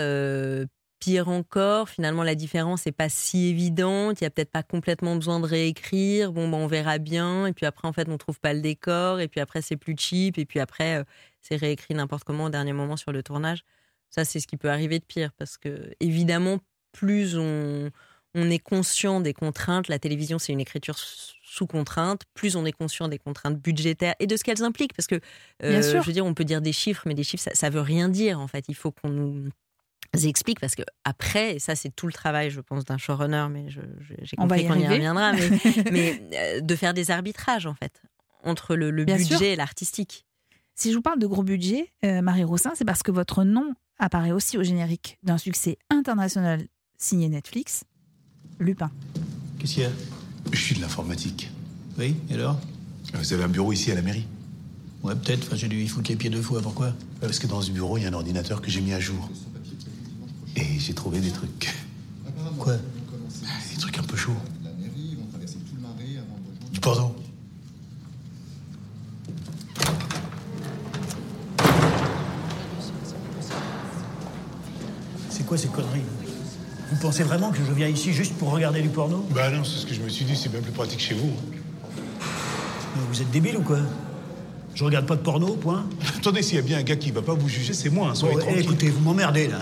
pire 0.98 1.28
encore, 1.28 1.88
finalement, 1.88 2.22
la 2.22 2.34
différence 2.34 2.84
n'est 2.86 2.92
pas 2.92 3.08
si 3.08 3.48
évidente. 3.48 4.20
Il 4.20 4.24
y 4.24 4.26
a 4.26 4.30
peut-être 4.30 4.52
pas 4.52 4.62
complètement 4.62 5.16
besoin 5.16 5.40
de 5.40 5.46
réécrire. 5.46 6.32
Bon, 6.32 6.48
ben, 6.48 6.58
on 6.58 6.66
verra 6.66 6.98
bien. 6.98 7.46
Et 7.46 7.52
puis 7.52 7.64
après, 7.66 7.88
en 7.88 7.92
fait, 7.92 8.08
on 8.08 8.18
trouve 8.18 8.38
pas 8.40 8.52
le 8.52 8.60
décor. 8.60 9.20
Et 9.20 9.28
puis 9.28 9.40
après, 9.40 9.62
c'est 9.62 9.76
plus 9.76 9.96
cheap. 9.98 10.36
Et 10.38 10.44
puis 10.44 10.60
après, 10.60 11.02
c'est 11.40 11.56
réécrit 11.56 11.94
n'importe 11.94 12.24
comment 12.24 12.44
au 12.44 12.50
dernier 12.50 12.72
moment 12.72 12.96
sur 12.96 13.10
le 13.10 13.22
tournage. 13.22 13.64
Ça, 14.12 14.24
c'est 14.24 14.38
ce 14.38 14.46
qui 14.46 14.56
peut 14.56 14.70
arriver 14.70 14.98
de 14.98 15.04
pire. 15.04 15.32
Parce 15.38 15.58
que, 15.58 15.90
évidemment, 15.98 16.60
plus 16.92 17.36
on, 17.36 17.90
on 18.34 18.50
est 18.50 18.58
conscient 18.60 19.20
des 19.20 19.34
contraintes, 19.34 19.88
la 19.88 19.98
télévision, 19.98 20.38
c'est 20.38 20.52
une 20.52 20.60
écriture 20.60 20.96
sous 20.98 21.66
contrainte, 21.66 22.22
plus 22.34 22.54
on 22.54 22.64
est 22.64 22.72
conscient 22.72 23.08
des 23.08 23.18
contraintes 23.18 23.58
budgétaires 23.58 24.14
et 24.20 24.26
de 24.26 24.36
ce 24.36 24.44
qu'elles 24.44 24.62
impliquent. 24.62 24.94
Parce 24.94 25.08
que, 25.08 25.20
euh, 25.64 25.82
je 25.82 26.06
veux 26.06 26.12
dire, 26.12 26.24
on 26.24 26.34
peut 26.34 26.44
dire 26.44 26.60
des 26.60 26.72
chiffres, 26.72 27.02
mais 27.06 27.14
des 27.14 27.24
chiffres, 27.24 27.42
ça, 27.42 27.54
ça 27.54 27.70
veut 27.70 27.80
rien 27.80 28.08
dire, 28.08 28.38
en 28.38 28.46
fait. 28.46 28.66
Il 28.68 28.74
faut 28.74 28.92
qu'on 28.92 29.10
nous 29.10 29.48
explique 30.26 30.60
parce 30.60 30.74
que 30.74 30.82
après, 31.04 31.56
et 31.56 31.58
ça 31.58 31.74
c'est 31.74 31.94
tout 31.94 32.06
le 32.06 32.12
travail, 32.12 32.50
je 32.50 32.60
pense, 32.60 32.84
d'un 32.84 32.98
showrunner, 32.98 33.46
mais 33.50 33.66
j'ai 33.70 34.36
compris 34.36 34.62
y 34.62 34.66
qu'on 34.66 34.74
y 34.74 34.86
reviendra, 34.86 35.32
mais, 35.32 35.48
mais, 35.90 36.22
euh, 36.34 36.60
de 36.60 36.76
faire 36.76 36.94
des 36.94 37.10
arbitrages 37.10 37.66
en 37.66 37.74
fait 37.74 38.02
entre 38.44 38.74
le, 38.74 38.90
budget 39.04 39.24
sûr. 39.24 39.42
et 39.42 39.56
l'artistique. 39.56 40.26
Si 40.74 40.90
je 40.90 40.96
vous 40.96 41.02
parle 41.02 41.18
de 41.18 41.26
gros 41.26 41.42
budget, 41.42 41.92
euh, 42.04 42.22
Marie 42.22 42.44
Roussin, 42.44 42.72
c'est 42.74 42.84
parce 42.84 43.02
que 43.02 43.10
votre 43.10 43.44
nom 43.44 43.74
apparaît 43.98 44.32
aussi 44.32 44.56
au 44.58 44.62
générique 44.62 45.18
d'un 45.22 45.38
succès 45.38 45.78
international 45.90 46.66
signé 46.98 47.28
Netflix, 47.28 47.84
Lupin. 48.58 48.90
Qu'est-ce 49.58 49.74
qu'il 49.74 49.82
y 49.82 49.86
a? 49.86 49.90
Je 50.50 50.58
suis 50.58 50.74
de 50.74 50.80
l'informatique. 50.80 51.50
Oui, 51.98 52.16
et 52.30 52.34
alors? 52.34 52.58
Vous 53.14 53.32
avez 53.32 53.44
un 53.44 53.48
bureau 53.48 53.72
ici 53.72 53.92
à 53.92 53.94
la 53.94 54.02
mairie? 54.02 54.26
Ouais, 55.02 55.14
peut-être. 55.14 55.46
Enfin, 55.46 55.56
j'ai 55.56 55.68
dû 55.68 55.82
y 55.82 55.88
foutre 55.88 56.10
les 56.10 56.16
pieds 56.16 56.30
deux 56.30 56.42
fois. 56.42 56.62
Pourquoi? 56.62 56.94
Parce 57.20 57.38
que 57.38 57.46
dans 57.46 57.60
ce 57.60 57.70
bureau, 57.70 57.98
il 57.98 58.04
y 58.04 58.06
a 58.06 58.08
un 58.08 58.14
ordinateur 58.14 58.62
que 58.62 58.70
j'ai 58.70 58.80
mis 58.80 58.92
à 58.92 59.00
jour. 59.00 59.30
Et 60.56 60.78
j'ai 60.78 60.94
trouvé 60.94 61.20
des 61.20 61.30
trucs. 61.30 61.74
Quoi? 62.58 62.76
Des 62.76 63.78
trucs 63.78 63.98
un 63.98 64.02
peu 64.02 64.16
chauds. 64.16 64.32
Du 66.72 66.80
porno. 66.80 67.14
Quoi 75.52 75.58
ces 75.58 75.68
conneries 75.68 76.00
Vous 76.90 76.96
pensez 76.96 77.22
vraiment 77.24 77.50
que 77.50 77.58
je 77.58 77.72
viens 77.72 77.86
ici 77.86 78.14
juste 78.14 78.32
pour 78.38 78.52
regarder 78.52 78.80
du 78.80 78.88
porno 78.88 79.26
Bah 79.34 79.50
non, 79.50 79.64
c'est 79.64 79.80
ce 79.80 79.84
que 79.86 79.92
je 79.92 80.00
me 80.00 80.08
suis 80.08 80.24
dit, 80.24 80.34
c'est 80.34 80.48
bien 80.48 80.62
plus 80.62 80.72
pratique 80.72 81.00
chez 81.00 81.12
vous. 81.14 81.30
Mais 82.96 83.02
Vous 83.12 83.20
êtes 83.20 83.30
débile 83.30 83.58
ou 83.58 83.60
quoi 83.62 83.80
Je 84.74 84.82
regarde 84.82 85.04
pas 85.04 85.14
de 85.16 85.20
porno, 85.20 85.48
point. 85.56 85.84
Attendez, 86.16 86.40
s'il 86.40 86.56
y 86.56 86.58
a 86.58 86.62
bien 86.62 86.78
un 86.78 86.82
gars 86.82 86.96
qui 86.96 87.10
va 87.10 87.20
pas 87.20 87.34
vous 87.34 87.50
juger, 87.50 87.74
c'est 87.74 87.90
moi, 87.90 88.08
hein, 88.08 88.14
soyez 88.14 88.34
Bon, 88.36 88.40
eh, 88.40 88.44
tranquille. 88.44 88.62
écoutez, 88.64 88.88
vous 88.88 89.00
m'emmerdez 89.00 89.48
là. 89.48 89.58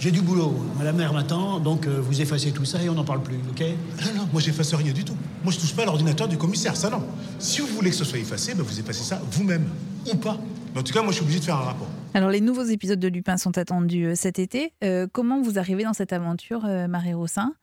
J'ai 0.00 0.10
du 0.10 0.20
boulot. 0.20 0.52
La 0.82 0.92
mère 0.92 1.12
m'attend, 1.12 1.60
donc 1.60 1.86
euh, 1.86 2.00
vous 2.02 2.20
effacez 2.20 2.50
tout 2.50 2.64
ça 2.64 2.82
et 2.82 2.88
on 2.88 2.94
n'en 2.94 3.04
parle 3.04 3.22
plus, 3.22 3.36
ok 3.50 3.60
Non, 4.06 4.22
non, 4.22 4.28
moi 4.32 4.40
j'efface 4.40 4.74
rien 4.74 4.92
du 4.92 5.04
tout. 5.04 5.16
Moi 5.44 5.52
je 5.52 5.60
touche 5.60 5.74
pas 5.74 5.82
à 5.82 5.84
l'ordinateur 5.84 6.26
du 6.26 6.38
commissaire, 6.38 6.74
ça 6.76 6.90
non. 6.90 7.04
Si 7.38 7.60
vous 7.60 7.68
voulez 7.68 7.90
que 7.90 7.96
ce 7.96 8.04
soit 8.04 8.18
effacé, 8.18 8.54
bah, 8.54 8.64
vous 8.66 8.80
effacez 8.80 9.04
ça 9.04 9.20
vous-même. 9.30 9.68
Ou 10.12 10.16
pas. 10.16 10.38
Mais 10.72 10.80
en 10.80 10.82
tout 10.82 10.92
cas, 10.92 11.02
moi 11.02 11.10
je 11.10 11.16
suis 11.16 11.24
obligé 11.24 11.40
de 11.40 11.44
faire 11.44 11.56
un 11.56 11.64
rapport. 11.64 11.88
Alors, 12.14 12.30
les 12.30 12.40
nouveaux 12.40 12.64
épisodes 12.64 12.98
de 12.98 13.08
Lupin 13.08 13.36
sont 13.36 13.56
attendus 13.58 14.06
euh, 14.06 14.14
cet 14.14 14.38
été. 14.38 14.72
Euh, 14.82 15.06
comment 15.10 15.40
vous 15.40 15.58
arrivez 15.58 15.84
dans 15.84 15.92
cette 15.92 16.12
aventure, 16.12 16.64
euh, 16.64 16.88
Marie 16.88 17.14
Roussin 17.14 17.54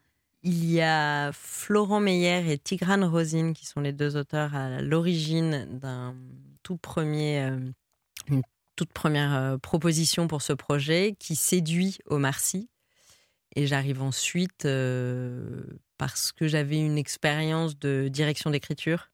Il 0.44 0.70
y 0.70 0.82
a 0.82 1.32
Florent 1.34 2.00
Meyer 2.00 2.52
et 2.52 2.58
Tigrane 2.58 3.04
Rosine 3.04 3.54
qui 3.54 3.66
sont 3.66 3.82
les 3.82 3.94
deux 3.94 4.16
auteurs 4.18 4.56
à 4.56 4.82
l'origine 4.82 5.68
d'un 5.80 6.16
tout 6.64 6.78
premier, 6.78 7.42
euh, 7.42 7.60
une 8.30 8.42
toute 8.76 8.94
première 8.94 9.58
proposition 9.62 10.28
pour 10.28 10.42
ce 10.42 10.54
projet 10.54 11.16
qui 11.20 11.36
séduit 11.36 11.98
Omar 12.06 12.40
Sy. 12.40 12.70
Et 13.58 13.66
j'arrive 13.66 14.04
ensuite 14.04 14.66
euh, 14.66 15.64
parce 15.98 16.32
que 16.32 16.48
j'avais 16.48 16.80
une 16.80 17.00
expérience 17.00 17.80
de 17.80 18.08
direction 18.08 18.52
d'écriture. 18.52 19.10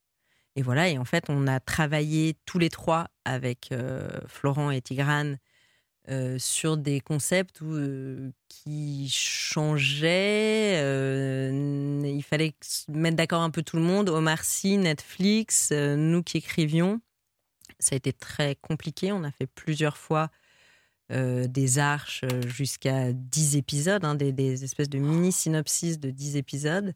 Et 0.55 0.61
voilà, 0.61 0.89
et 0.89 0.97
en 0.97 1.05
fait, 1.05 1.25
on 1.29 1.47
a 1.47 1.59
travaillé 1.59 2.35
tous 2.45 2.59
les 2.59 2.69
trois 2.69 3.07
avec 3.25 3.71
euh, 3.71 4.07
Florent 4.27 4.69
et 4.69 4.81
Tigrane 4.81 5.39
euh, 6.09 6.37
sur 6.37 6.77
des 6.77 6.99
concepts 7.01 7.61
où, 7.61 7.73
euh, 7.73 8.31
qui 8.49 9.09
changeaient. 9.09 10.79
il 11.51 12.23
fallait 12.23 12.53
mettre 12.89 13.17
d'accord 13.17 13.41
un 13.41 13.49
peu 13.49 13.63
tout 13.63 13.77
le 13.77 13.83
monde. 13.83 14.09
Omar 14.09 14.43
Sy, 14.43 14.77
Netflix, 14.77 15.71
nous 15.71 16.21
qui 16.21 16.37
écrivions. 16.37 17.01
Ça 17.79 17.95
a 17.95 17.97
été 17.97 18.13
très 18.13 18.55
compliqué. 18.55 19.11
On 19.11 19.23
a 19.23 19.31
fait 19.31 19.47
plusieurs 19.47 19.97
fois 19.97 20.29
des 21.09 21.79
arches 21.79 22.23
jusqu'à 22.47 23.13
10 23.13 23.55
épisodes, 23.57 24.03
hein, 24.03 24.15
des, 24.15 24.31
des 24.31 24.63
espèces 24.63 24.89
de 24.89 24.97
mini-synopsis 24.97 25.99
de 25.99 26.09
10 26.09 26.37
épisodes. 26.37 26.95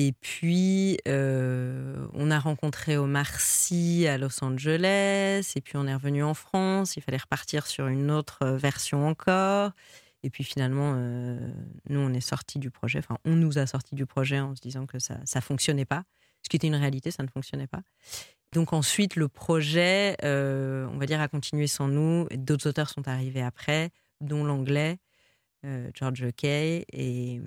Et 0.00 0.12
puis, 0.12 0.96
euh, 1.08 2.06
on 2.12 2.30
a 2.30 2.38
rencontré 2.38 2.96
Omar 2.96 3.40
Sy 3.40 4.06
à 4.06 4.16
Los 4.16 4.44
Angeles, 4.44 5.54
et 5.56 5.60
puis 5.60 5.76
on 5.76 5.88
est 5.88 5.94
revenu 5.94 6.22
en 6.22 6.34
France. 6.34 6.96
Il 6.96 7.02
fallait 7.02 7.18
repartir 7.18 7.66
sur 7.66 7.88
une 7.88 8.12
autre 8.12 8.38
euh, 8.42 8.56
version 8.56 9.08
encore. 9.08 9.72
Et 10.22 10.30
puis 10.30 10.44
finalement, 10.44 10.92
euh, 10.94 11.36
nous, 11.88 11.98
on 11.98 12.14
est 12.14 12.20
sortis 12.20 12.60
du 12.60 12.70
projet. 12.70 13.00
Enfin, 13.00 13.18
on 13.24 13.34
nous 13.34 13.58
a 13.58 13.66
sortis 13.66 13.96
du 13.96 14.06
projet 14.06 14.38
en 14.38 14.54
se 14.54 14.60
disant 14.60 14.86
que 14.86 15.00
ça 15.00 15.18
ne 15.34 15.40
fonctionnait 15.40 15.84
pas. 15.84 16.04
Ce 16.44 16.48
qui 16.48 16.54
était 16.54 16.68
une 16.68 16.76
réalité, 16.76 17.10
ça 17.10 17.24
ne 17.24 17.28
fonctionnait 17.28 17.66
pas. 17.66 17.82
Donc 18.52 18.72
ensuite, 18.72 19.16
le 19.16 19.26
projet, 19.26 20.16
on 20.22 20.96
va 20.96 21.06
dire, 21.06 21.20
a 21.20 21.26
continué 21.26 21.66
sans 21.66 21.88
nous. 21.88 22.28
D'autres 22.36 22.68
auteurs 22.68 22.88
sont 22.88 23.08
arrivés 23.08 23.42
après, 23.42 23.90
dont 24.20 24.44
l'anglais, 24.44 24.98
euh, 25.64 25.90
George 25.94 26.24
Kay, 26.36 26.84
et 26.92 27.40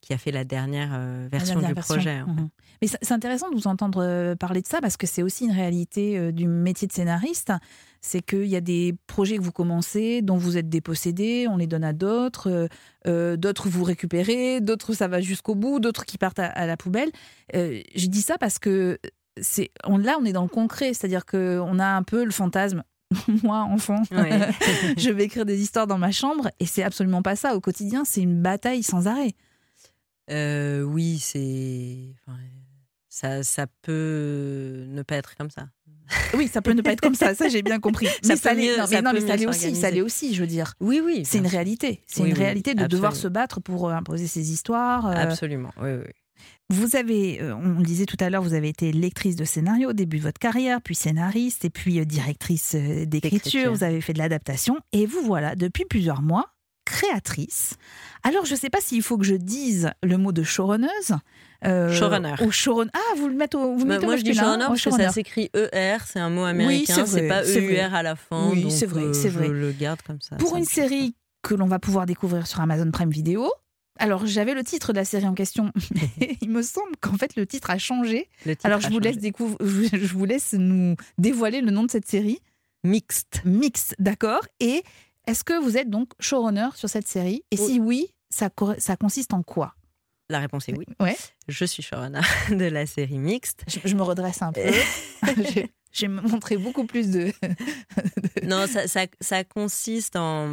qui 0.00 0.12
a 0.14 0.18
fait 0.18 0.30
la 0.32 0.44
dernière 0.44 0.90
euh, 0.94 1.24
La 1.24 1.28
version 1.28 1.54
dernière 1.54 1.70
du 1.70 1.74
version. 1.74 1.94
projet. 1.96 2.20
en 2.22 2.26
fait. 2.26 2.40
Mhm. 2.40 2.48
Mais 2.82 2.88
c'est 2.88 3.12
intéressant 3.12 3.50
de 3.50 3.54
vous 3.56 3.66
entendre 3.66 4.02
euh, 4.02 4.34
parler 4.34 4.62
de 4.62 4.66
ça 4.66 4.80
parce 4.80 4.96
que 4.96 5.06
c'est 5.06 5.22
aussi 5.22 5.44
une 5.44 5.52
réalité 5.52 6.18
euh, 6.18 6.32
du 6.32 6.46
métier 6.46 6.88
de 6.88 6.92
scénariste. 6.92 7.52
C'est 8.00 8.22
qu'il 8.22 8.46
y 8.46 8.56
a 8.56 8.62
des 8.62 8.94
projets 9.06 9.36
que 9.36 9.42
vous 9.42 9.52
commencez, 9.52 10.22
dont 10.22 10.38
vous 10.38 10.56
êtes 10.56 10.70
dépossédé, 10.70 11.46
on 11.50 11.58
les 11.58 11.66
donne 11.66 11.84
à 11.84 11.92
d'autres, 11.92 12.66
d'autres 13.04 13.68
vous 13.68 13.84
récupérez, 13.84 14.62
d'autres 14.62 14.94
ça 14.94 15.06
va 15.06 15.20
jusqu'au 15.20 15.54
bout, 15.54 15.80
d'autres 15.80 16.06
qui 16.06 16.16
partent 16.16 16.38
à, 16.38 16.46
à 16.46 16.64
la 16.64 16.78
poubelle. 16.78 17.10
Je 17.52 18.06
dis 18.06 18.22
ça 18.22 18.38
parce 18.38 18.58
que 18.58 18.98
c'est 19.38 19.70
on, 19.84 19.98
là 19.98 20.16
on 20.18 20.24
est 20.24 20.32
dans 20.32 20.42
le 20.44 20.48
concret, 20.48 20.94
c'est-à-dire 20.94 21.26
qu'on 21.26 21.78
a 21.78 21.86
un 21.86 22.02
peu 22.02 22.24
le 22.24 22.30
fantasme. 22.30 22.84
Moi, 23.42 23.58
enfant, 23.58 24.02
Ouais. 24.12 24.30
je 24.96 25.10
vais 25.10 25.24
écrire 25.24 25.44
des 25.44 25.60
histoires 25.60 25.86
dans 25.86 25.98
ma 25.98 26.12
chambre 26.12 26.50
et 26.60 26.66
c'est 26.66 26.82
absolument 26.82 27.22
pas 27.22 27.36
ça. 27.36 27.56
Au 27.56 27.60
quotidien, 27.60 28.04
c'est 28.04 28.20
une 28.22 28.40
bataille 28.40 28.82
sans 28.82 29.06
arrêt. 29.08 29.34
Euh, 30.30 30.82
oui, 30.82 31.18
c'est. 31.18 32.14
enfin, 32.26 32.38
ça, 33.08 33.42
ça 33.42 33.66
peut 33.82 34.84
ne 34.88 35.02
pas 35.02 35.16
être 35.16 35.36
comme 35.36 35.50
ça. 35.50 35.68
Oui, 36.34 36.48
ça 36.48 36.60
peut 36.60 36.72
ne 36.72 36.82
pas 36.82 36.90
être 36.92 37.00
comme 37.00 37.14
ça, 37.14 37.36
ça 37.36 37.48
j'ai 37.48 37.62
bien 37.62 37.78
compris. 37.78 38.06
Ça 38.06 38.12
mais 38.30 38.36
ça 38.36 38.52
l'est, 38.52 38.76
non, 38.76 38.86
ça 38.86 38.96
mais, 38.96 39.02
non, 39.02 39.10
peut 39.12 39.20
mais 39.20 39.26
ça 39.28 39.32
mieux 39.34 39.40
l'est 39.42 39.46
aussi, 39.46 39.76
ça 39.76 39.90
l'est 39.92 40.00
aussi, 40.00 40.34
je 40.34 40.40
veux 40.40 40.46
dire. 40.48 40.74
Oui, 40.80 41.00
oui. 41.04 41.22
C'est 41.24 41.38
une 41.38 41.46
réalité, 41.46 42.02
c'est 42.08 42.22
Oui, 42.22 42.30
une 42.30 42.34
oui, 42.34 42.40
réalité 42.42 42.74
de 42.74 42.86
devoir 42.86 43.14
se 43.14 43.28
battre 43.28 43.60
pour 43.60 43.88
euh, 43.88 43.92
imposer 43.92 44.26
ses 44.26 44.50
histoires. 44.52 45.06
euh. 45.06 45.14
Absolument. 45.14 45.70
Oui, 45.80 45.90
oui. 45.92 46.12
Vous 46.70 46.94
avez, 46.96 47.42
euh, 47.42 47.54
on 47.54 47.78
le 47.78 47.84
disait 47.84 48.06
tout 48.06 48.16
à 48.20 48.30
l'heure, 48.30 48.42
vous 48.42 48.54
avez 48.54 48.68
été 48.68 48.92
lectrice 48.92 49.36
de 49.36 49.44
scénario 49.44 49.90
au 49.90 49.92
début 49.92 50.18
de 50.18 50.22
votre 50.22 50.38
carrière, 50.38 50.80
puis 50.80 50.94
scénariste 50.94 51.64
et 51.64 51.70
puis 51.70 51.98
euh, 52.00 52.04
directrice 52.04 52.74
euh, 52.76 53.04
d'écriture. 53.06 53.72
Vous 53.72 53.82
avez 53.84 54.00
fait 54.00 54.12
de 54.12 54.18
l'adaptation 54.18 54.76
et 54.92 55.04
vous 55.06 55.20
voilà 55.22 55.56
depuis 55.56 55.84
plusieurs 55.84 56.22
mois 56.22 56.46
créatrice. 56.86 57.74
Alors 58.24 58.44
je 58.46 58.52
ne 58.54 58.58
sais 58.58 58.70
pas 58.70 58.80
s'il 58.80 59.02
faut 59.02 59.16
que 59.16 59.24
je 59.24 59.34
dise 59.36 59.90
le 60.02 60.16
mot 60.18 60.32
de 60.32 60.42
showrunneuse. 60.42 61.14
euh, 61.64 61.92
Showrunner. 61.92 62.34
Ou 62.42 62.50
showrun. 62.50 62.86
Ah, 62.92 63.14
vous 63.16 63.28
le 63.28 63.34
mettez 63.34 63.56
au, 63.56 63.76
vous 63.76 63.84
Bah, 63.84 63.94
mettez 63.94 64.04
au 64.04 64.08
moi, 64.08 64.16
je 64.16 64.22
dis 64.22 64.34
showrunner 64.34 64.64
parce 64.66 64.82
que 64.82 64.90
ça 64.90 65.10
s'écrit 65.10 65.50
ER, 65.54 65.98
c'est 66.06 66.18
un 66.18 66.30
mot 66.30 66.44
américain, 66.44 67.04
vrai, 67.04 67.06
c'est 67.06 67.28
pas. 67.28 67.44
EUR 67.44 67.94
à 67.94 68.02
la 68.02 68.16
fin. 68.16 68.50
Oui, 68.50 68.70
c'est 68.70 68.86
vrai, 68.86 69.02
euh, 69.02 69.12
c'est 69.12 69.28
vrai. 69.28 69.46
Je 69.46 69.52
le 69.52 69.72
garde 69.72 70.02
comme 70.02 70.20
ça. 70.20 70.36
pour 70.36 70.50
ça 70.52 70.58
une 70.58 70.64
série 70.64 71.14
que 71.42 71.54
l'on 71.54 71.66
va 71.66 71.78
pouvoir 71.78 72.06
découvrir 72.06 72.46
sur 72.46 72.60
Amazon 72.60 72.90
Prime 72.90 73.10
Video. 73.10 73.50
Alors, 74.00 74.26
j'avais 74.26 74.54
le 74.54 74.64
titre 74.64 74.92
de 74.92 74.98
la 74.98 75.04
série 75.04 75.26
en 75.26 75.34
question. 75.34 75.70
mais 76.18 76.36
Il 76.40 76.50
me 76.50 76.62
semble 76.62 76.96
qu'en 77.00 77.16
fait, 77.16 77.36
le 77.36 77.46
titre 77.46 77.70
a 77.70 77.78
changé. 77.78 78.28
titre 78.44 78.64
Alors, 78.66 78.80
je 78.80 78.88
vous, 78.88 78.98
laisse 78.98 79.14
changé. 79.14 79.32
je 79.92 79.96
je 79.98 80.12
vous 80.14 80.24
laisse 80.24 80.54
nous 80.54 80.96
dévoiler 81.18 81.60
le 81.60 81.70
nom 81.70 81.84
de 81.84 81.90
cette 81.90 82.08
série. 82.08 82.40
Mixte. 82.82 83.42
Mix, 83.44 83.94
d'accord 83.98 84.40
Et 84.58 84.82
est-ce 85.26 85.44
que 85.44 85.62
vous 85.62 85.76
êtes 85.76 85.90
donc 85.90 86.12
showrunner 86.18 86.68
sur 86.74 86.88
cette 86.88 87.06
série? 87.06 87.44
Et 87.50 87.56
si 87.56 87.78
oui, 87.78 88.08
ça, 88.30 88.48
co- 88.50 88.74
ça 88.78 88.96
consiste 88.96 89.34
en 89.34 89.42
quoi? 89.42 89.74
La 90.30 90.38
réponse 90.38 90.68
est 90.68 90.76
oui. 90.78 90.86
Ouais. 90.98 91.16
Je 91.48 91.64
suis 91.64 91.82
showrunner 91.82 92.20
de 92.50 92.64
la 92.64 92.86
série 92.86 93.18
Mixte. 93.18 93.64
je, 93.68 93.80
je 93.84 93.94
me 93.96 94.02
redresse 94.02 94.40
un 94.42 94.52
peu. 94.52 94.62
J'ai- 95.92 96.08
montré 96.08 96.56
beaucoup 96.56 96.86
plus 96.86 97.10
de. 97.10 97.32
Non, 98.44 98.66
ça, 98.68 98.86
ça, 98.88 99.06
ça 99.20 99.42
consiste 99.44 100.14
en 100.16 100.48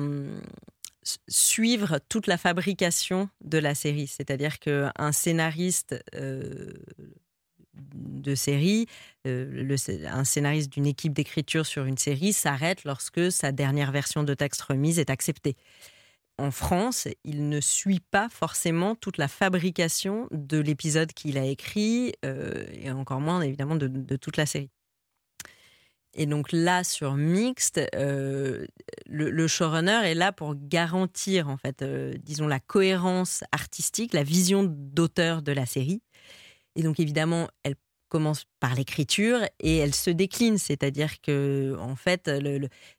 suivre 1.28 2.00
toute 2.10 2.28
la 2.28 2.38
fabrication 2.38 3.30
de 3.43 3.58
la 3.58 3.76
série. 3.76 4.08
C'est-à-dire 4.08 4.60
qu'un 4.60 5.12
scénariste 5.12 5.96
euh, 6.15 6.74
de 7.74 8.36
série, 8.36 8.88
euh, 9.28 9.76
un 10.08 10.24
scénariste 10.24 10.72
d'une 10.72 10.88
équipe 10.88 11.13
d'écriture 11.13 11.65
sur 11.65 11.86
une 11.86 11.98
série 11.98 12.34
s'arrête 12.34 12.84
lorsque 12.84 13.32
sa 13.32 13.52
dernière 13.52 13.91
version 13.91 14.24
de 14.24 14.34
texte 14.34 14.62
remise 14.62 15.00
est 15.00 15.10
acceptée. 15.10 15.56
En 16.39 16.52
France, 16.52 17.08
il 17.24 17.50
ne 17.50 17.60
suit 17.60 18.00
pas 18.12 18.30
forcément 18.30 18.93
toute 18.96 19.17
la 19.17 19.28
fabrication 19.28 20.28
de 20.32 20.60
l'épisode 20.60 21.12
qu'il 21.13 21.38
a 21.38 21.46
écrit, 21.46 22.13
euh, 22.26 22.65
et 22.74 22.91
encore 22.91 23.22
moins 23.22 23.41
évidemment 23.41 23.76
de- 23.76 23.88
de 23.88 24.15
toute 24.17 24.38
la 24.38 24.46
série. 24.46 24.70
Et 26.13 26.26
donc 26.26 26.52
là, 26.52 26.84
sur 26.84 27.15
Mixte, 27.15 27.80
euh, 27.96 28.65
le, 29.06 29.48
showrunner 29.48 30.02
est 30.04 30.15
là 30.15 30.32
pour 30.32 30.56
garantir, 30.56 31.48
en 31.50 31.58
fait, 31.58 31.82
euh, 31.82 32.13
disons, 32.24 32.48
la 32.48 32.60
cohérence 32.60 33.43
artistique, 33.52 34.13
la 34.13 34.24
vision 34.24 34.63
d'auteur 34.67 35.41
de 35.41 35.52
la 35.52 35.65
série. 35.65 36.02
Et 36.76 36.84
donc, 36.84 37.00
évidemment, 37.00 37.50
elle 37.63 37.76
commence 38.10 38.46
par 38.60 38.74
l'écriture 38.74 39.39
et 39.60 39.78
elle 39.78 39.93
se 39.93 40.10
décline, 40.10 40.58
c'est-à-dire 40.58 41.22
que, 41.22 41.76
en 41.80 41.96
fait, 41.96 42.32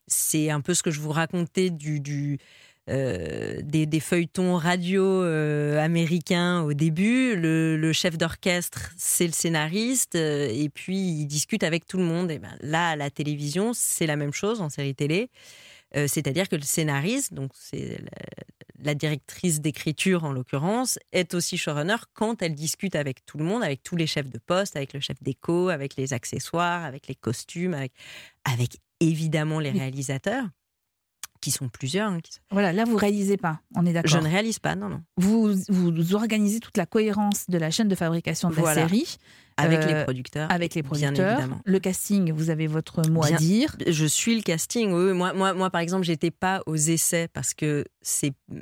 c'est 0.07 0.49
un 0.49 0.61
peu 0.61 0.73
ce 0.73 0.83
que 0.83 0.91
je 0.91 0.99
vous 0.99 1.11
racontais 1.11 1.71
du, 1.71 2.39
euh, 2.89 3.59
des, 3.63 3.85
des 3.85 3.99
feuilletons 3.99 4.55
radio 4.57 5.03
euh, 5.03 5.79
américains 5.79 6.61
au 6.61 6.73
début. 6.73 7.35
Le, 7.35 7.77
le 7.77 7.93
chef 7.93 8.17
d'orchestre, 8.17 8.91
c'est 8.97 9.27
le 9.27 9.33
scénariste, 9.33 10.15
euh, 10.15 10.49
et 10.51 10.69
puis 10.69 10.97
il 10.97 11.25
discute 11.25 11.63
avec 11.63 11.85
tout 11.85 11.97
le 11.97 12.05
monde. 12.05 12.31
Et 12.31 12.39
ben, 12.39 12.55
là, 12.61 12.89
à 12.89 12.95
la 12.95 13.09
télévision, 13.09 13.71
c'est 13.73 14.07
la 14.07 14.15
même 14.15 14.33
chose 14.33 14.61
en 14.61 14.69
série 14.69 14.95
télé. 14.95 15.29
C'est-à-dire 15.91 16.47
que 16.47 16.55
le 16.55 16.61
scénariste, 16.61 17.33
donc 17.33 17.49
c'est 17.55 17.97
la, 17.97 18.11
la 18.83 18.93
directrice 18.93 19.59
d'écriture 19.59 20.23
en 20.23 20.31
l'occurrence, 20.31 20.99
est 21.11 21.33
aussi 21.33 21.57
showrunner 21.57 21.95
quand 22.13 22.43
elle 22.43 22.53
discute 22.53 22.95
avec 22.95 23.25
tout 23.25 23.39
le 23.39 23.43
monde, 23.43 23.63
avec 23.63 23.81
tous 23.81 23.95
les 23.95 24.05
chefs 24.05 24.29
de 24.29 24.37
poste, 24.37 24.75
avec 24.75 24.93
le 24.93 24.99
chef 24.99 25.17
d'écho, 25.23 25.69
avec 25.69 25.95
les 25.95 26.13
accessoires, 26.13 26.85
avec 26.85 27.07
les 27.07 27.15
costumes, 27.15 27.73
avec, 27.73 27.91
avec 28.43 28.77
évidemment 28.99 29.59
les 29.59 29.71
réalisateurs, 29.71 30.45
qui 31.41 31.51
sont 31.51 31.69
plusieurs. 31.69 32.11
hein, 32.11 32.19
qui 32.21 32.39
Voilà, 32.51 32.73
là, 32.73 32.83
vous 32.85 32.95
réalisez 32.97 33.37
pas. 33.37 33.59
On 33.75 33.85
est 33.85 33.89
Je 33.89 33.93
d'accord. 33.93 34.21
ne 34.23 34.29
réalise 34.29 34.59
pas, 34.59 34.75
non, 34.75 34.89
non. 34.89 35.01
Vous, 35.17 35.53
vous 35.69 36.15
organisez 36.15 36.59
toute 36.59 36.77
la 36.77 36.85
cohérence 36.85 37.45
de 37.49 37.57
la 37.57 37.71
chaîne 37.71 37.87
de 37.87 37.95
fabrication 37.95 38.49
de 38.49 38.55
la 38.55 38.73
série 38.73 39.17
Avec 39.63 39.79
Euh, 39.79 39.87
les 39.99 40.03
producteurs. 40.03 40.51
avec 40.51 40.73
les 40.75 40.81
bien 40.81 40.89
producteurs. 40.89 41.31
évidemment. 41.39 41.61
Le 41.65 41.79
casting, 41.79 42.31
vous 42.31 42.49
avez 42.49 42.67
votre 42.67 43.07
mot 43.09 43.23
à 43.23 43.27
Bien- 43.27 43.37
dire. 43.37 43.75
Je 43.87 44.05
suis 44.05 44.35
le 44.35 44.41
casting. 44.41 44.91
Oui, 44.91 45.13
moi, 45.13 45.33
moi, 45.33 45.53
moi, 45.53 45.69
par 45.69 45.81
exemple, 45.81 46.03
j'étais 46.05 46.31
pas 46.31 46.61
aux 46.65 46.75
essais 46.75 47.27
parce 47.33 47.53
que 47.53 47.85
c'est 48.01 48.33
hum, 48.51 48.59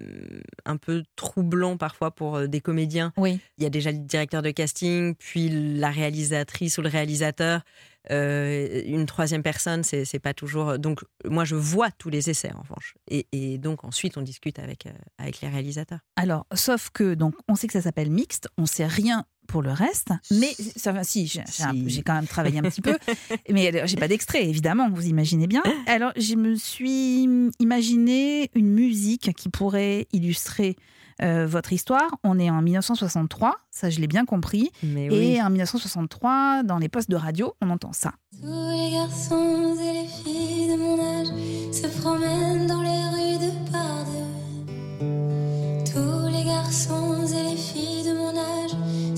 un 0.65 0.77
peu 0.77 1.03
troublant 1.15 1.77
parfois 1.77 2.11
pour 2.11 2.35
euh, 2.37 2.47
des 2.47 2.61
comédiens. 2.61 3.13
Oui. 3.17 3.39
Il 3.57 3.63
y 3.63 3.67
a 3.67 3.69
déjà 3.69 3.91
le 3.91 3.99
directeur 3.99 4.41
de 4.41 4.51
casting, 4.51 5.15
puis 5.15 5.49
la 5.77 5.89
réalisatrice 5.89 6.77
ou 6.77 6.81
le 6.81 6.89
réalisateur. 6.89 7.61
Euh, 8.09 8.83
une 8.85 9.05
troisième 9.05 9.43
personne, 9.43 9.83
c'est 9.83 10.05
c'est 10.05 10.19
pas 10.19 10.33
toujours. 10.33 10.79
Donc, 10.79 11.01
moi, 11.25 11.43
je 11.43 11.55
vois 11.55 11.91
tous 11.91 12.09
les 12.09 12.29
essais 12.29 12.51
en 12.53 12.61
revanche. 12.61 12.93
Et, 13.09 13.27
et 13.33 13.57
donc, 13.57 13.83
ensuite, 13.83 14.17
on 14.17 14.21
discute 14.21 14.59
avec, 14.59 14.85
euh, 14.85 14.91
avec 15.17 15.41
les 15.41 15.49
réalisateurs. 15.49 15.99
Alors, 16.15 16.45
sauf 16.53 16.89
que, 16.91 17.15
donc, 17.15 17.35
on 17.49 17.55
sait 17.55 17.67
que 17.67 17.73
ça 17.73 17.81
s'appelle 17.81 18.09
mixte, 18.09 18.47
on 18.57 18.65
sait 18.65 18.85
rien 18.87 19.25
pour 19.47 19.61
le 19.61 19.71
reste, 19.71 20.09
mais 20.31 20.53
ça 20.75 20.91
va, 20.91 21.03
si, 21.03 21.25
j'ai 21.27 21.43
Si. 21.47 22.03
quand 22.03 22.13
même 22.13 22.27
travaillé 22.27 22.59
un 22.59 22.63
petit 22.63 22.81
peu, 22.81 22.97
mais 23.49 23.67
alors, 23.67 23.87
j'ai 23.87 23.97
pas 23.97 24.07
d'extrait, 24.07 24.45
évidemment, 24.47 24.89
vous 24.91 25.07
imaginez 25.07 25.47
bien. 25.47 25.63
Alors, 25.87 26.11
je 26.17 26.35
me 26.35 26.55
suis 26.55 27.27
imaginé 27.59 28.51
une 28.55 28.69
musique 28.71 29.33
qui 29.35 29.49
pourrait 29.49 30.07
illustrer 30.13 30.75
euh, 31.23 31.47
votre 31.47 31.73
histoire. 31.73 32.09
On 32.23 32.37
est 32.37 32.49
en 32.51 32.61
1963, 32.61 33.55
ça 33.71 33.89
je 33.89 33.99
l'ai 33.99 34.05
bien 34.07 34.25
compris, 34.25 34.69
Mais 34.83 35.05
et 35.05 35.09
oui. 35.09 35.41
en 35.41 35.49
1963, 35.49 36.63
dans 36.63 36.77
les 36.77 36.89
postes 36.89 37.09
de 37.09 37.15
radio, 37.15 37.53
on 37.61 37.69
entend 37.71 37.91
ça. 37.93 38.13
Tous 38.39 38.45
les 38.47 38.91
garçons 38.91 39.75
et 39.81 39.93
les 39.93 40.07
filles 40.07 40.67
de 40.69 40.75
mon 40.77 40.99
âge 40.99 41.27
se 41.73 41.87
promènent 42.01 42.67
dans 42.67 42.81
les 42.83 42.89
rues 42.89 43.39
de 43.45 43.71
par 43.71 44.05
deux. 44.05 45.91
Tous 45.91 46.27
les 46.31 46.43
garçons 46.43 47.25
et 47.25 47.43
les 47.51 47.57
filles 47.57 47.65
de 47.65 47.65
mon 47.65 47.66
âge 47.66 47.66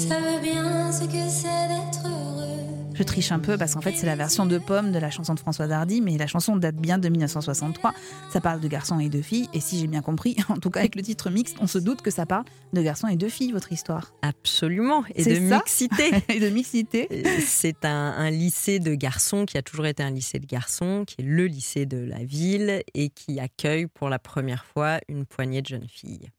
savent 0.10 0.42
bien 0.42 0.92
ce 0.92 1.04
que 1.04 1.30
c'est 1.30 1.44
d'être 1.68 2.08
heureux. 2.08 2.48
Je 2.96 3.04
triche 3.04 3.32
un 3.32 3.38
peu 3.38 3.58
parce 3.60 3.76
qu'en 3.76 3.82
fait 3.82 3.94
c'est 3.96 4.08
la 4.08 4.16
version 4.16 4.48
de 4.48 4.58
Pomme 4.58 4.92
de 4.92 4.98
la 4.98 5.12
chanson 5.12 5.36
de 5.36 5.40
François 5.40 5.68
Dardy, 5.68 6.02
mais 6.02 6.18
la 6.18 6.26
chanson 6.26 6.58
date 6.58 6.78
bien 6.78 6.98
de 6.98 7.08
1963. 7.10 7.94
Ça 8.34 8.42
parle 8.42 8.60
de 8.60 8.68
garçons 8.68 9.00
et 9.00 9.08
de 9.08 9.22
filles, 9.22 9.48
et 9.54 9.60
si 9.60 9.80
j'ai 9.80 9.86
bien 9.86 10.02
compris, 10.02 10.36
en 10.50 10.56
tout 10.58 10.72
cas 10.72 10.80
avec 10.80 10.96
le 10.96 11.04
titre 11.04 11.30
mixte, 11.30 11.58
on 11.62 11.68
se 11.68 11.78
doute 11.78 12.02
que 12.02 12.10
ça 12.10 12.26
parle 12.26 12.46
de 12.74 12.82
garçons 12.82 13.08
et 13.08 13.18
de 13.18 13.28
filles, 13.28 13.52
votre 13.52 13.72
histoire. 13.72 14.14
Absolument. 14.24 15.04
Et 15.14 15.24
C'est 15.24 15.40
de 15.40 15.48
ça 15.50 15.58
mixité. 15.58 16.12
et 16.30 16.40
de 16.40 16.50
mixité. 16.50 17.08
Euh, 17.12 17.38
C'est 17.46 17.86
un, 17.86 17.90
un 18.18 18.32
lycée 18.32 18.80
de 18.80 18.96
garçons 18.96 19.46
qui 19.46 19.60
a 19.60 19.62
toujours 19.62 19.86
été 19.86 20.02
un 20.02 20.12
lycée 20.12 20.40
de 20.40 20.48
garçons, 20.48 21.04
qui 21.06 21.22
est 21.22 21.26
le 21.26 21.46
lycée 21.46 21.86
de 21.86 22.00
la 22.00 22.24
ville 22.24 22.82
et 22.96 23.10
qui 23.10 23.40
accueille 23.40 23.86
pour 23.86 24.10
la 24.10 24.18
première 24.18 24.66
fois 24.66 25.00
une 25.08 25.28
poignée 25.28 25.62
de 25.62 25.68
jeunes 25.68 25.88
filles. 25.88 26.30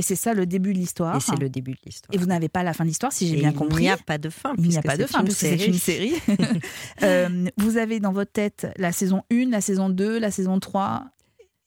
Et 0.00 0.02
c'est 0.02 0.16
ça 0.16 0.32
le 0.32 0.46
début 0.46 0.72
de 0.72 0.78
l'histoire. 0.78 1.14
Et 1.14 1.20
c'est 1.20 1.38
le 1.38 1.50
début 1.50 1.72
de 1.72 1.78
l'histoire. 1.84 2.14
Et 2.14 2.16
vous 2.18 2.24
n'avez 2.24 2.48
pas 2.48 2.62
la 2.62 2.72
fin 2.72 2.84
de 2.84 2.88
l'histoire, 2.88 3.12
si 3.12 3.28
j'ai 3.28 3.36
bien 3.36 3.50
Il 3.50 3.54
compris. 3.54 3.82
n'y 3.82 3.90
a 3.90 3.98
pas 3.98 4.16
de 4.16 4.30
fin. 4.30 4.54
Il 4.56 4.66
n'y 4.68 4.78
a 4.78 4.80
pas 4.82 4.96
de 4.96 5.04
fin, 5.04 5.18
une 5.18 5.26
puisque 5.26 5.40
c'est 5.40 5.66
une 5.66 5.74
série. 5.74 6.14
Euh, 7.02 7.46
vous 7.58 7.76
avez 7.76 8.00
dans 8.00 8.12
votre 8.12 8.32
tête 8.32 8.66
la 8.78 8.92
saison 8.92 9.24
1, 9.30 9.50
la 9.50 9.60
saison 9.60 9.90
2, 9.90 10.18
la 10.18 10.30
saison 10.30 10.58
3, 10.58 11.04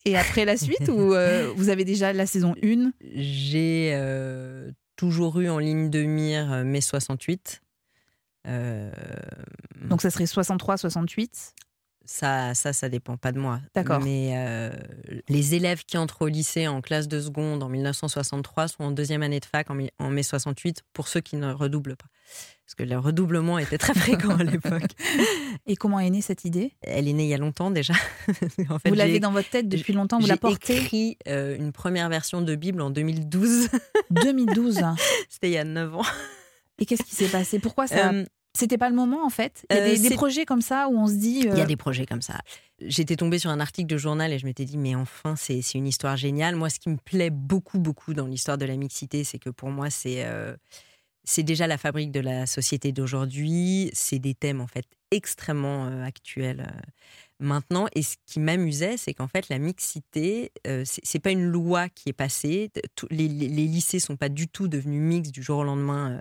et 0.04 0.16
après 0.16 0.44
la 0.44 0.56
suite 0.56 0.88
Ou 0.88 1.14
euh, 1.14 1.52
vous 1.56 1.68
avez 1.68 1.84
déjà 1.84 2.12
la 2.12 2.26
saison 2.26 2.56
1 2.64 2.90
J'ai 3.14 3.92
euh, 3.94 4.72
toujours 4.96 5.40
eu 5.40 5.48
en 5.48 5.58
ligne 5.60 5.90
de 5.90 6.02
mire 6.02 6.52
euh, 6.52 6.64
mai 6.64 6.80
68. 6.80 7.62
Euh, 8.48 8.90
Donc 9.88 10.02
ça 10.02 10.10
serait 10.10 10.26
63, 10.26 10.76
68 10.76 11.54
ça, 12.04 12.54
ça, 12.54 12.72
ça 12.72 12.88
dépend 12.88 13.16
pas 13.16 13.32
de 13.32 13.38
moi. 13.38 13.60
D'accord. 13.74 14.00
Mais 14.00 14.32
euh, 14.36 14.70
les 15.28 15.54
élèves 15.54 15.84
qui 15.84 15.96
entrent 15.98 16.22
au 16.22 16.28
lycée 16.28 16.68
en 16.68 16.80
classe 16.80 17.08
de 17.08 17.20
seconde 17.20 17.62
en 17.62 17.68
1963 17.68 18.68
sont 18.68 18.84
en 18.84 18.90
deuxième 18.90 19.22
année 19.22 19.40
de 19.40 19.44
fac 19.44 19.68
en, 19.70 20.10
mai 20.10 20.22
68 20.22 20.82
pour 20.92 21.08
ceux 21.08 21.20
qui 21.20 21.36
ne 21.36 21.52
redoublent 21.52 21.96
pas. 21.96 22.06
Parce 22.66 22.74
que 22.76 22.82
le 22.82 22.98
redoublement 22.98 23.58
était 23.58 23.76
très 23.78 23.92
fréquent 23.94 24.36
à 24.38 24.42
l'époque. 24.44 24.90
Et 25.66 25.76
comment 25.76 26.00
est 26.00 26.08
née 26.10 26.22
cette 26.22 26.44
idée? 26.46 26.72
Elle 26.82 27.08
est 27.08 27.12
née 27.12 27.24
il 27.24 27.28
y 27.28 27.34
a 27.34 27.38
longtemps 27.38 27.70
déjà. 27.70 27.94
En 28.70 28.78
fait, 28.78 28.88
Vous 28.88 28.94
l'avez 28.94 29.14
j'ai- 29.14 29.20
dans 29.20 29.32
votre 29.32 29.50
tête 29.50 29.68
depuis 29.68 29.92
longtemps, 29.92 30.18
vous 30.18 30.26
la 30.26 30.34
J'ai 30.34 30.40
portez? 30.40 30.76
écrit 30.76 31.18
euh, 31.28 31.56
une 31.56 31.72
première 31.72 32.08
version 32.08 32.40
de 32.42 32.54
Bible 32.54 32.80
en 32.80 32.90
2012. 32.90 33.68
2012. 34.10 34.80
C'était 35.28 35.48
il 35.50 35.52
y 35.52 35.58
a 35.58 35.64
9 35.64 35.94
ans. 35.96 36.02
Et 36.78 36.86
qu'est-ce 36.86 37.02
qui 37.02 37.14
s'est 37.14 37.28
passé? 37.28 37.58
Pourquoi 37.58 37.86
ça 37.86 38.10
Euh, 38.12 38.24
C'était 38.56 38.78
pas 38.78 38.88
le 38.88 38.94
moment 38.94 39.24
en 39.26 39.30
fait 39.30 39.66
Il 39.70 39.76
y 39.76 39.78
a 39.78 39.82
Euh, 39.82 39.98
des, 39.98 40.10
projets 40.14 40.44
comme 40.44 40.62
ça 40.62 40.88
où 40.88 40.96
on 40.96 41.06
se 41.08 41.14
dit. 41.14 41.40
Il 41.44 41.44
y 41.46 41.60
euh, 41.60 41.62
a 41.62 41.66
des 41.66 41.76
projets 41.76 42.06
comme 42.06 42.22
ça. 42.22 42.38
J'étais 42.80 43.16
tombée 43.16 43.38
sur 43.38 43.50
un 43.50 43.60
article 43.60 43.88
de 43.88 43.96
journal 43.96 44.32
et 44.32 44.38
je 44.38 44.46
m'étais 44.46 44.64
dit, 44.64 44.78
mais 44.78 44.94
enfin, 44.94 45.34
c'est 45.36 45.60
une 45.74 45.86
histoire 45.86 46.16
géniale. 46.16 46.54
Moi, 46.54 46.70
ce 46.70 46.78
qui 46.78 46.88
me 46.88 46.96
plaît 46.96 47.30
beaucoup, 47.30 47.78
beaucoup 47.78 48.14
dans 48.14 48.26
l'histoire 48.26 48.58
de 48.58 48.64
la 48.64 48.76
mixité, 48.76 49.24
c'est 49.24 49.38
que 49.38 49.50
pour 49.50 49.70
moi, 49.70 49.90
c'est 49.90 50.24
euh, 50.24 50.54
c'est 51.24 51.42
déjà 51.42 51.66
la 51.66 51.78
fabrique 51.78 52.12
de 52.12 52.20
la 52.20 52.46
société 52.46 52.92
d'aujourd'hui. 52.92 53.90
C'est 53.94 54.18
des 54.18 54.34
thèmes, 54.34 54.60
en 54.60 54.66
fait, 54.66 54.84
extrêmement 55.10 55.86
euh, 55.86 56.04
actuels 56.04 56.66
euh, 56.68 56.80
maintenant. 57.40 57.86
Et 57.94 58.02
ce 58.02 58.16
qui 58.26 58.40
m'amusait, 58.40 58.96
c'est 58.98 59.14
qu'en 59.14 59.26
fait, 59.28 59.48
la 59.48 59.58
mixité, 59.58 60.52
euh, 60.66 60.82
c'est 60.84 61.18
pas 61.20 61.30
une 61.30 61.46
loi 61.46 61.88
qui 61.88 62.10
est 62.10 62.12
passée. 62.14 62.70
Les, 63.10 63.26
les- 63.28 63.48
lycées 63.48 64.00
sont 64.00 64.16
pas 64.16 64.28
du 64.28 64.48
tout 64.48 64.68
devenus 64.68 65.00
mixtes 65.00 65.32
du 65.32 65.42
jour 65.42 65.58
au 65.60 65.64
lendemain 65.64 66.18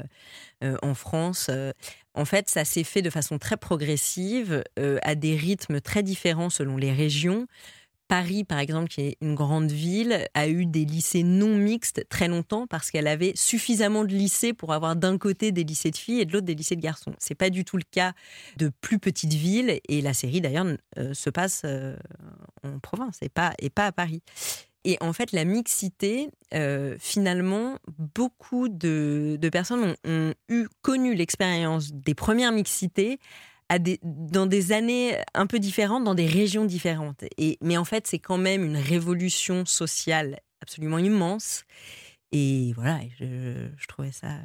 euh, 0.64 0.72
euh, 0.72 0.78
en 0.82 0.94
France. 0.94 1.50
En 2.14 2.26
fait, 2.26 2.50
ça 2.50 2.66
s'est 2.66 2.84
fait 2.84 3.02
de 3.02 3.10
façon 3.10 3.40
très 3.40 3.58
progressive, 3.58 4.64
euh, 4.80 5.00
à 5.02 5.16
des 5.16 5.36
rythmes 5.36 5.82
très 5.82 6.04
différents 6.04 6.50
selon 6.50 6.78
les 6.78 6.92
régions. 6.92 7.48
Paris, 8.08 8.44
par 8.44 8.60
exemple, 8.60 8.90
qui 8.90 9.02
est 9.02 9.18
une 9.22 9.34
grande 9.34 9.72
ville, 9.72 10.28
a 10.34 10.48
eu 10.48 10.66
des 10.66 10.86
lycées 10.86 11.24
non 11.24 11.56
mixtes 11.56 12.06
très 12.10 12.28
longtemps 12.28 12.68
parce 12.68 12.92
qu'elle 12.92 13.08
avait 13.08 13.34
suffisamment 13.36 14.04
de 14.04 14.14
lycées 14.14 14.54
pour 14.54 14.74
avoir 14.74 14.96
d'un 14.96 15.18
côté 15.18 15.52
des 15.52 15.64
lycées 15.64 15.90
de 15.90 15.98
filles 15.98 16.22
et 16.22 16.26
de 16.26 16.34
l'autre 16.34 16.46
des 16.46 16.54
lycées 16.54 16.76
de 16.76 16.82
garçons. 16.82 17.14
C'est 17.18 17.34
pas 17.34 17.50
du 17.50 17.66
tout 17.66 17.78
le 17.78 17.84
cas 17.90 18.14
de 18.58 18.72
plus 18.82 19.00
petites 19.00 19.34
villes 19.34 19.80
et 19.88 20.02
la 20.02 20.14
série 20.14 20.42
d'ailleurs 20.42 20.68
euh, 21.00 21.14
se 21.14 21.30
passe 21.30 21.64
euh, 21.66 21.96
en 22.64 22.78
province 22.80 23.18
et 23.22 23.30
pas, 23.30 23.54
et 23.58 23.70
pas 23.70 23.88
à 23.88 23.92
Paris. 23.92 24.22
Et 24.86 24.98
en 25.02 25.14
fait, 25.14 25.32
la 25.32 25.46
mixité, 25.46 26.30
euh, 26.54 26.98
finalement, 27.00 27.78
beaucoup 27.98 28.68
de, 28.70 29.38
personnes 29.52 29.96
ont, 30.04 30.34
eu 30.50 30.68
connu 30.82 31.16
l'expérience 31.16 31.94
des 31.94 32.16
premières 32.16 32.52
mixités 32.52 33.20
dans 34.04 34.46
des 34.46 34.72
années 34.72 35.18
un 35.34 35.48
peu 35.48 35.58
différentes, 35.58 36.04
dans 36.04 36.14
des 36.14 36.28
régions 36.28 36.66
différentes. 36.66 37.24
Et, 37.38 37.58
mais 37.62 37.78
en 37.78 37.86
fait, 37.86 38.06
c'est 38.08 38.20
quand 38.20 38.38
même 38.38 38.64
une 38.64 38.78
révolution 38.78 39.66
sociale 39.66 40.40
absolument 40.62 41.00
immense. 41.00 41.64
Et 42.32 42.74
voilà, 42.76 43.00
je 43.20 43.88
trouvais 43.88 44.12
ça 44.12 44.40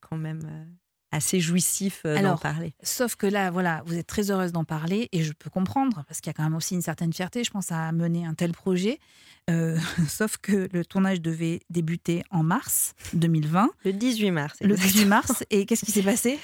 quand 0.00 0.16
même 0.16 0.42
euh, 0.50 0.64
assez 1.10 1.40
jouissif 1.40 2.02
euh, 2.04 2.14
d'en 2.14 2.20
Alors, 2.20 2.40
parler. 2.40 2.74
Sauf 2.82 3.16
que 3.16 3.26
là, 3.26 3.50
voilà, 3.50 3.82
vous 3.86 3.96
êtes 3.96 4.06
très 4.06 4.30
heureuse 4.30 4.52
d'en 4.52 4.64
parler 4.64 5.08
et 5.12 5.22
je 5.22 5.32
peux 5.32 5.50
comprendre 5.50 6.04
parce 6.06 6.20
qu'il 6.20 6.28
y 6.28 6.30
a 6.30 6.34
quand 6.34 6.42
même 6.44 6.54
aussi 6.54 6.74
une 6.74 6.82
certaine 6.82 7.12
fierté, 7.12 7.44
je 7.44 7.50
pense, 7.50 7.72
à 7.72 7.90
mener 7.92 8.26
un 8.26 8.34
tel 8.34 8.52
projet. 8.52 8.98
Euh, 9.48 9.78
sauf 10.08 10.36
que 10.36 10.68
le 10.72 10.84
tournage 10.84 11.22
devait 11.22 11.60
débuter 11.70 12.22
en 12.30 12.42
mars 12.42 12.92
2020, 13.14 13.70
Le 13.84 13.92
18 13.94 14.30
mars. 14.30 14.56
le 14.60 14.72
exactement. 14.72 14.92
18 14.92 15.04
mars. 15.06 15.44
Et 15.50 15.64
qu'est-ce 15.64 15.86
qui 15.86 15.92
s'est 15.92 16.02
passé? 16.02 16.38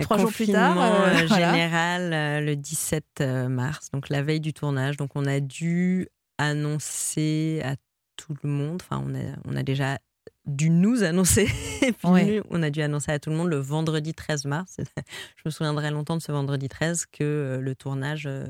Trois 0.00 0.16
jours 0.18 0.32
plus 0.32 0.46
tard, 0.46 0.74
confinement, 0.74 1.04
euh, 1.04 1.26
voilà. 1.26 1.52
général 1.52 2.12
euh, 2.14 2.40
le 2.40 2.56
17 2.56 3.04
euh, 3.20 3.48
mars, 3.48 3.90
donc 3.92 4.08
la 4.08 4.22
veille 4.22 4.40
du 4.40 4.54
tournage. 4.54 4.96
Donc 4.96 5.10
on 5.14 5.26
a 5.26 5.40
dû 5.40 6.08
annoncer 6.38 7.60
à 7.64 7.76
tout 8.16 8.34
le 8.42 8.48
monde, 8.48 8.80
enfin 8.82 9.02
on 9.06 9.14
a, 9.14 9.36
on 9.44 9.54
a 9.56 9.62
déjà 9.62 9.98
dû 10.46 10.70
nous 10.70 11.02
annoncer, 11.02 11.48
et 11.82 11.92
puis 11.92 12.08
Ouais. 12.08 12.42
on 12.50 12.62
a 12.62 12.70
dû 12.70 12.82
annoncer 12.82 13.12
à 13.12 13.18
tout 13.18 13.30
le 13.30 13.36
monde 13.36 13.48
le 13.48 13.58
vendredi 13.58 14.14
13 14.14 14.44
mars. 14.46 14.76
Je 15.36 15.42
me 15.44 15.50
souviendrai 15.50 15.90
longtemps 15.90 16.16
de 16.16 16.22
ce 16.22 16.32
vendredi 16.32 16.68
13 16.68 17.06
que 17.06 17.22
euh, 17.24 17.60
le 17.60 17.74
tournage 17.74 18.26
euh, 18.26 18.46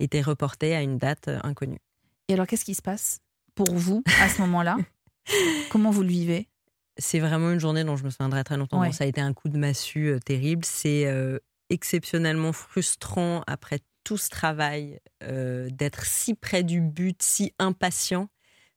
était 0.00 0.22
reporté 0.22 0.74
à 0.74 0.82
une 0.82 0.98
date 0.98 1.28
euh, 1.28 1.38
inconnue. 1.42 1.80
Et 2.28 2.34
alors, 2.34 2.46
qu'est-ce 2.46 2.64
qui 2.64 2.74
se 2.74 2.82
passe 2.82 3.20
pour 3.54 3.72
vous 3.74 4.02
à 4.20 4.28
ce 4.28 4.40
moment-là? 4.42 4.76
Comment 5.70 5.90
vous 5.90 6.02
le 6.02 6.08
vivez? 6.08 6.48
C'est 6.96 7.18
vraiment 7.18 7.50
une 7.50 7.60
journée 7.60 7.82
dont 7.84 7.96
je 7.96 8.04
me 8.04 8.10
souviendrai 8.10 8.44
très 8.44 8.56
longtemps. 8.56 8.80
Ouais. 8.80 8.92
Ça 8.92 9.04
a 9.04 9.06
été 9.06 9.20
un 9.20 9.32
coup 9.32 9.48
de 9.48 9.58
massue 9.58 10.18
terrible. 10.24 10.64
C'est 10.64 11.06
euh, 11.06 11.38
exceptionnellement 11.70 12.52
frustrant 12.52 13.42
après 13.46 13.80
tout 14.04 14.16
ce 14.16 14.28
travail 14.28 15.00
euh, 15.22 15.68
d'être 15.70 16.04
si 16.06 16.34
près 16.34 16.62
du 16.62 16.80
but, 16.80 17.20
si 17.22 17.52
impatient. 17.58 18.28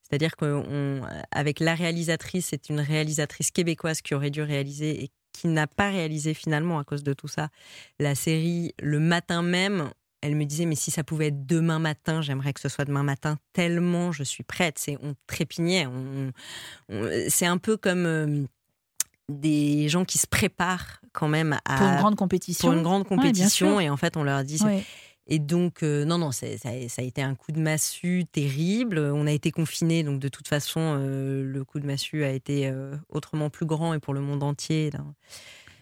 C'est-à-dire 0.07 0.35
qu'avec 0.37 1.59
la 1.59 1.75
réalisatrice, 1.75 2.47
c'est 2.49 2.69
une 2.69 2.79
réalisatrice 2.79 3.51
québécoise 3.51 4.01
qui 4.01 4.13
aurait 4.13 4.29
dû 4.29 4.41
réaliser 4.41 5.03
et 5.03 5.11
qui 5.33 5.47
n'a 5.47 5.67
pas 5.67 5.89
réalisé 5.89 6.33
finalement 6.33 6.79
à 6.79 6.83
cause 6.83 7.03
de 7.03 7.13
tout 7.13 7.27
ça 7.27 7.49
la 7.99 8.15
série 8.15 8.73
le 8.81 8.99
matin 8.99 9.41
même. 9.41 9.89
Elle 10.21 10.35
me 10.35 10.45
disait 10.45 10.65
mais 10.65 10.75
si 10.75 10.89
ça 10.89 11.03
pouvait 11.03 11.27
être 11.27 11.45
demain 11.45 11.77
matin, 11.77 12.21
j'aimerais 12.21 12.53
que 12.53 12.59
ce 12.59 12.69
soit 12.69 12.85
demain 12.85 13.03
matin 13.03 13.37
tellement 13.53 14.11
je 14.11 14.23
suis 14.23 14.43
prête. 14.43 14.79
C'est 14.79 14.97
on 15.03 15.13
trépignait. 15.27 15.85
On, 15.85 16.31
c'est 17.29 17.45
un 17.45 17.57
peu 17.57 17.77
comme 17.77 18.05
euh, 18.05 18.43
des 19.29 19.89
gens 19.89 20.05
qui 20.05 20.17
se 20.17 20.27
préparent 20.27 21.01
quand 21.11 21.27
même 21.27 21.59
à 21.65 21.77
pour 21.77 21.87
une 21.87 21.97
grande 21.97 22.15
compétition. 22.15 22.69
Pour 22.69 22.77
une 22.77 22.83
grande 22.83 23.07
compétition 23.07 23.79
et 23.79 23.89
en 23.89 23.97
fait 23.97 24.17
on 24.17 24.23
leur 24.23 24.43
dit 24.43 24.59
Ouais. 24.63 24.83
Et 25.27 25.39
donc, 25.39 25.83
euh, 25.83 26.05
non, 26.05 26.17
non, 26.17 26.31
ça, 26.31 26.45
a- 26.47 26.57
ça 26.89 27.01
a 27.01 27.05
été 27.05 27.21
un 27.21 27.35
coup 27.35 27.51
de 27.51 27.59
massue 27.59 28.25
terrible. 28.31 28.99
On 28.99 29.27
a 29.27 29.31
été 29.31 29.51
confinés, 29.51 30.03
donc 30.03 30.19
de 30.19 30.27
toute 30.29 30.47
façon, 30.47 30.79
euh, 30.99 31.43
le 31.43 31.63
coup 31.63 31.79
de 31.79 31.85
massue 31.85 32.23
a 32.23 32.31
été 32.31 32.67
euh, 32.67 32.95
autrement 33.09 33.49
plus 33.49 33.65
grand 33.65 33.93
et 33.93 33.99
pour 33.99 34.13
le 34.13 34.21
monde 34.21 34.43
entier. 34.43 34.89
là. 34.91 35.03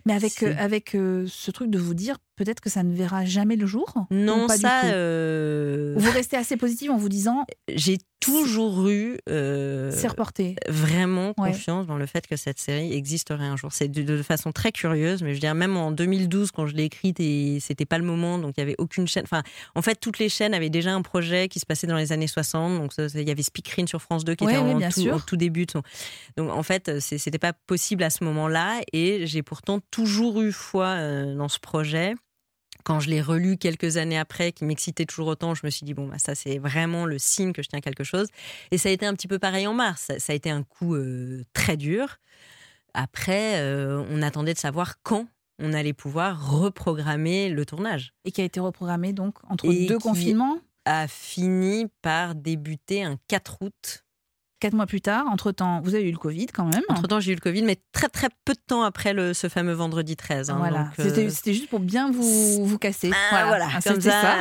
Mais 0.06 0.14
avec, 0.14 0.44
avec 0.44 0.92
ce 0.92 1.52
truc 1.52 1.70
de 1.72 1.80
vous 1.80 1.94
dire 1.96 2.18
peut-être 2.36 2.60
que 2.62 2.70
ça 2.70 2.84
ne 2.84 2.94
verra 2.96 3.26
jamais 3.26 3.56
le 3.56 3.66
jour 3.66 3.94
Non, 4.12 4.48
pas 4.48 4.56
du 4.58 4.62
ça, 4.62 4.82
tout 4.82 4.88
euh, 4.92 5.96
Ou 5.96 6.00
Vous 6.00 6.12
restez 6.12 6.38
assez 6.38 6.58
positive 6.58 6.92
en 6.92 6.98
vous 6.98 7.10
disant 7.10 7.46
j'ai 7.74 7.98
toujours 8.20 8.90
eu 8.90 9.18
euh, 9.30 9.92
c'est 9.94 10.08
reporté. 10.08 10.56
vraiment 10.68 11.34
Ouais. 11.38 11.52
confiance 11.52 11.86
dans 11.86 11.98
le 11.98 12.06
fait 12.08 12.26
que 12.26 12.36
cette 12.36 12.58
série 12.60 12.92
existerait 12.94 13.44
un 13.46 13.56
jour. 13.56 13.72
C'est 13.72 13.88
de, 13.88 14.02
de 14.02 14.24
façon 14.24 14.52
très 14.52 14.72
curieuse, 14.72 15.22
mais 15.22 15.30
je 15.30 15.34
veux 15.36 15.40
dire, 15.40 15.54
même 15.54 15.78
en 15.78 15.92
2012, 15.92 16.50
quand 16.52 16.66
je 16.66 16.76
l'ai 16.76 16.86
écrite, 16.86 17.20
et 17.20 17.60
c'était 17.60 17.86
pas 17.86 17.98
le 18.00 18.04
moment, 18.04 18.40
donc 18.40 18.56
il 18.58 18.62
y 18.62 18.64
avait 18.64 18.76
aucune 18.80 19.08
chaîne. 19.08 19.24
Enfin, 19.26 19.44
en 19.76 19.82
fait, 19.84 19.96
toutes 20.00 20.18
les 20.18 20.30
chaînes 20.30 20.54
avaient 20.56 20.72
déjà 20.72 20.94
un 20.94 21.04
projet 21.04 21.48
qui 21.50 21.60
se 21.60 21.66
passait 21.68 21.86
dans 21.88 21.98
les 21.98 22.12
années 22.14 22.26
60. 22.28 22.80
Donc, 22.80 22.94
il 22.98 23.28
y 23.28 23.32
avait 23.32 23.44
Speakerine 23.44 23.88
sur 23.88 24.02
France 24.02 24.24
2 24.26 24.34
qui 24.36 24.46
Ouais, 24.46 24.54
était 24.54 24.62
en, 24.62 24.76
bien 24.76 24.90
tout, 24.90 25.02
sûr. 25.02 25.16
en 25.16 25.20
tout 25.20 25.38
début. 25.38 25.68
Donc, 26.36 26.50
en 26.52 26.64
fait, 26.64 27.00
c'était 27.00 27.38
pas 27.38 27.54
possible 27.54 28.02
à 28.04 28.10
ce 28.10 28.24
moment-là, 28.24 28.82
et 28.92 29.28
j'ai 29.28 29.44
pourtant 29.44 29.80
toujours 29.92 30.42
eu 30.42 30.52
foi 30.52 30.86
euh, 30.88 31.36
dans 31.36 31.50
ce 31.50 31.60
projet. 31.60 32.16
Quand 32.86 33.00
je 33.02 33.10
l'ai 33.10 33.22
relu 33.22 33.58
quelques 33.58 33.98
années 33.98 34.18
après, 34.18 34.52
qui 34.54 34.64
m'excitait 34.64 35.06
toujours 35.06 35.28
autant, 35.28 35.54
je 35.56 35.66
me 35.66 35.70
suis 35.72 35.84
dit, 35.86 35.94
bon, 35.94 36.08
bah, 36.08 36.20
ça, 36.20 36.36
c'est 36.36 36.60
vraiment 36.60 37.06
le 37.06 37.18
signe 37.20 37.52
que 37.52 37.62
je 37.64 37.68
tiens 37.68 37.82
quelque 37.82 38.04
chose. 38.06 38.28
Et 38.72 38.78
ça 38.78 38.88
a 38.90 38.92
été 38.94 39.06
un 39.06 39.14
petit 39.16 39.28
peu 39.28 39.40
pareil 39.40 39.66
en 39.68 39.74
mars. 39.74 40.04
Ça, 40.08 40.20
ça 40.20 40.32
a 40.34 40.36
été 40.36 40.50
un 40.52 40.62
coup 40.64 40.96
euh, 40.96 41.44
très 41.54 41.76
dur. 41.78 42.18
Après, 42.94 43.60
euh, 43.60 44.06
on 44.10 44.22
attendait 44.22 44.54
de 44.54 44.60
savoir 44.60 45.02
quand 45.04 45.28
on 45.60 45.74
allait 45.74 45.94
pouvoir 45.94 46.52
reprogrammer 46.60 47.50
le 47.50 47.66
tournage. 47.66 48.14
Et 48.24 48.32
qui 48.32 48.42
a 48.42 48.44
été 48.46 48.60
reprogrammé 48.60 49.14
donc 49.14 49.38
entre 49.50 49.66
Et 49.66 49.88
deux 49.88 49.98
qui- 49.98 50.04
confinements? 50.04 50.60
A 50.86 51.08
fini 51.08 51.88
par 52.04 52.36
débuter 52.36 53.04
un 53.04 53.18
4 53.28 53.58
août. 53.64 54.05
Quatre 54.62 54.74
mois 54.74 54.86
plus 54.86 55.02
tard, 55.02 55.26
entre-temps, 55.30 55.82
vous 55.84 55.96
avez 55.96 56.08
eu 56.08 56.12
le 56.12 56.18
Covid 56.18 56.48
quand 56.48 56.64
même. 56.66 56.82
Entre-temps, 56.88 57.20
j'ai 57.20 57.34
eu 57.34 57.36
le 57.36 57.42
Covid, 57.42 57.64
mais 57.64 57.78
très 57.92 58.08
très 58.08 58.30
peu 58.46 58.54
de 58.54 58.60
temps 58.66 58.84
après 58.84 59.14
le, 59.14 59.34
ce 59.34 59.50
fameux 59.50 59.74
vendredi 59.74 60.16
13. 60.16 60.50
hein. 60.50 60.56
voilà, 60.58 60.92
euh, 61.00 61.30
c'était 61.30 61.54
juste 61.54 61.70
pour 61.70 61.82
bien 61.82 62.10
vous, 62.10 62.66
vous 62.66 62.78
casser. 62.78 63.12
Ah, 63.32 63.46
voilà, 63.48 63.68
Ah, 63.76 63.82
comme 63.82 63.96
c'était 64.02 64.12
ça. 64.12 64.38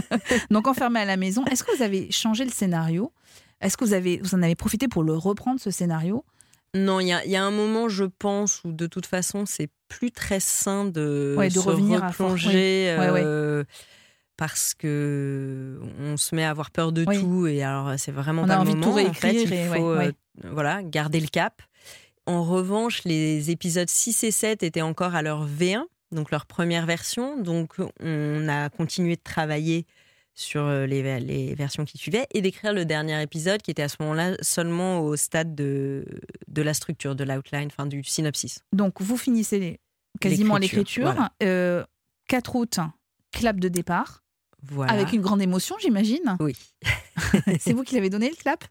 Donc 0.50 0.68
enfermé 0.68 1.00
à 1.00 1.04
la 1.06 1.16
maison. 1.16 1.44
Est-ce 1.46 1.64
que 1.64 1.74
vous 1.76 1.82
avez 1.82 2.10
changé 2.10 2.44
le 2.44 2.50
scénario? 2.50 3.10
Est-ce 3.62 3.76
que 3.78 3.84
vous, 3.86 3.94
avez, 3.94 4.20
vous 4.22 4.34
en 4.34 4.42
avez 4.42 4.54
profité 4.54 4.86
pour 4.86 5.02
le 5.02 5.14
reprendre, 5.14 5.58
ce 5.58 5.70
scénario? 5.70 6.24
Non, 6.74 7.00
il 7.00 7.06
y 7.08 7.12
a, 7.12 7.24
il 7.24 7.30
y 7.30 7.36
a 7.36 7.42
un 7.44 7.50
moment, 7.52 7.88
je 7.88 8.04
pense, 8.04 8.60
où 8.64 8.72
de 8.72 8.86
toute 8.86 9.06
façon, 9.06 9.44
c'est 9.46 9.70
plus 9.88 10.10
très 10.10 10.40
sain 10.40 10.84
de, 10.84 11.34
Ouais, 11.38 11.48
de 11.48 11.54
se 11.54 11.58
revenir 11.60 12.04
à 12.04 12.08
replonger. 12.08 12.96
oui. 12.98 13.06
Ouais, 13.06 13.10
ouais. 13.10 13.64
Euh, 14.34 14.36
Parce 14.36 14.74
que 14.74 15.80
on 16.00 16.16
se 16.16 16.34
met 16.34 16.44
à 16.44 16.50
avoir 16.50 16.70
peur 16.70 16.92
de 16.92 17.04
Oui. 17.06 17.18
tout 17.20 17.46
et 17.46 17.62
alors 17.62 17.94
c'est 17.98 18.12
vraiment 18.12 18.42
On 18.42 18.46
pas 18.46 18.54
a 18.54 18.56
le 18.56 18.62
envie 18.62 18.74
de 18.74 18.80
tout 18.80 18.90
moment. 18.90 19.08
en 19.08 19.12
fait, 19.12 19.28
réécrire 19.30 19.74
il 19.74 19.78
faut 19.78 19.90
ouais, 19.92 19.96
ouais. 20.06 20.12
euh, 20.44 20.50
voilà 20.52 20.82
garder 20.82 21.20
le 21.20 21.28
cap. 21.28 21.62
En 22.26 22.42
revanche, 22.42 23.04
les 23.04 23.50
épisodes 23.50 23.88
6 23.88 24.24
et 24.24 24.30
7 24.30 24.62
étaient 24.62 24.80
encore 24.82 25.14
à 25.14 25.20
leur 25.22 25.46
V1, 25.46 25.82
donc 26.10 26.30
leur 26.30 26.46
première 26.46 26.86
version. 26.86 27.40
Donc 27.40 27.74
on 28.00 28.48
a 28.48 28.70
continué 28.70 29.16
de 29.16 29.22
travailler 29.22 29.86
sur 30.36 30.62
euh, 30.62 30.84
les, 30.86 31.20
les 31.20 31.54
versions 31.54 31.84
qui 31.84 31.96
suivaient 31.96 32.26
et 32.34 32.40
d'écrire 32.42 32.72
le 32.72 32.84
dernier 32.84 33.22
épisode 33.22 33.62
qui 33.62 33.70
était 33.70 33.82
à 33.84 33.88
ce 33.88 33.96
moment-là 34.00 34.34
seulement 34.40 35.00
au 35.00 35.14
stade 35.14 35.54
de, 35.54 36.04
de 36.48 36.62
la 36.62 36.74
structure, 36.74 37.14
de 37.14 37.22
l'outline, 37.22 37.66
enfin 37.68 37.86
du 37.86 38.02
synopsis. 38.02 38.64
Donc 38.72 39.00
vous 39.00 39.16
finissez 39.16 39.78
quasiment 40.20 40.56
L'écriture. 40.56 41.14
Euh, 41.42 41.84
4 42.26 42.56
août, 42.56 42.78
clap 43.32 43.60
de 43.60 43.68
départ. 43.68 44.23
Voilà. 44.70 44.92
Avec 44.92 45.12
une 45.12 45.20
grande 45.20 45.42
émotion, 45.42 45.76
j'imagine. 45.80 46.36
Oui. 46.40 46.54
C'est 47.60 47.72
vous 47.72 47.82
qui 47.82 47.94
l'avez 47.94 48.10
donné, 48.10 48.28
le 48.30 48.36
clap? 48.36 48.64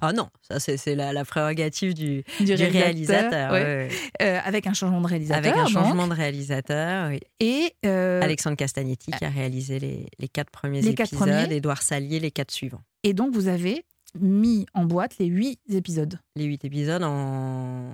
Ah 0.00 0.12
non, 0.12 0.28
ça 0.42 0.58
c'est 0.58 0.96
la, 0.96 1.12
la 1.12 1.24
prérogative 1.24 1.94
du, 1.94 2.24
Du 2.40 2.44
du 2.46 2.52
réalisateur, 2.54 3.30
réalisateur. 3.30 3.52
ouais. 3.52 3.62
ouais, 3.62 3.88
ouais. 3.88 3.90
Euh, 4.26 4.40
avec 4.44 4.66
un 4.66 4.72
changement 4.72 5.00
de 5.00 5.06
réalisateur. 5.06 5.38
Avec 5.38 5.52
un 5.56 5.64
donc. 5.64 5.72
changement 5.72 6.08
de 6.08 6.14
réalisateur. 6.14 7.08
oui. 7.10 7.20
Et 7.38 7.72
euh, 7.86 8.20
Alexandre 8.22 8.56
Castagnetti 8.56 9.12
qui 9.12 9.24
a 9.24 9.28
réalisé 9.28 9.78
les, 9.78 10.06
les 10.18 10.28
quatre 10.28 10.50
premiers 10.50 10.80
Les 10.82 10.94
quatre 10.94 11.12
épisodes, 11.12 11.28
premiers. 11.28 11.54
Édouard 11.56 11.82
Salier 11.82 12.18
les 12.18 12.32
quatre 12.32 12.50
suivants. 12.50 12.82
Et 13.04 13.12
donc, 13.14 13.32
vous 13.34 13.46
avez 13.46 13.84
mis 14.20 14.66
en 14.74 14.84
boîte 14.84 15.18
les 15.18 15.26
huit 15.26 15.58
épisodes. 15.70 16.18
Les 16.36 16.44
huit 16.44 16.64
épisodes 16.64 17.02
en, 17.02 17.90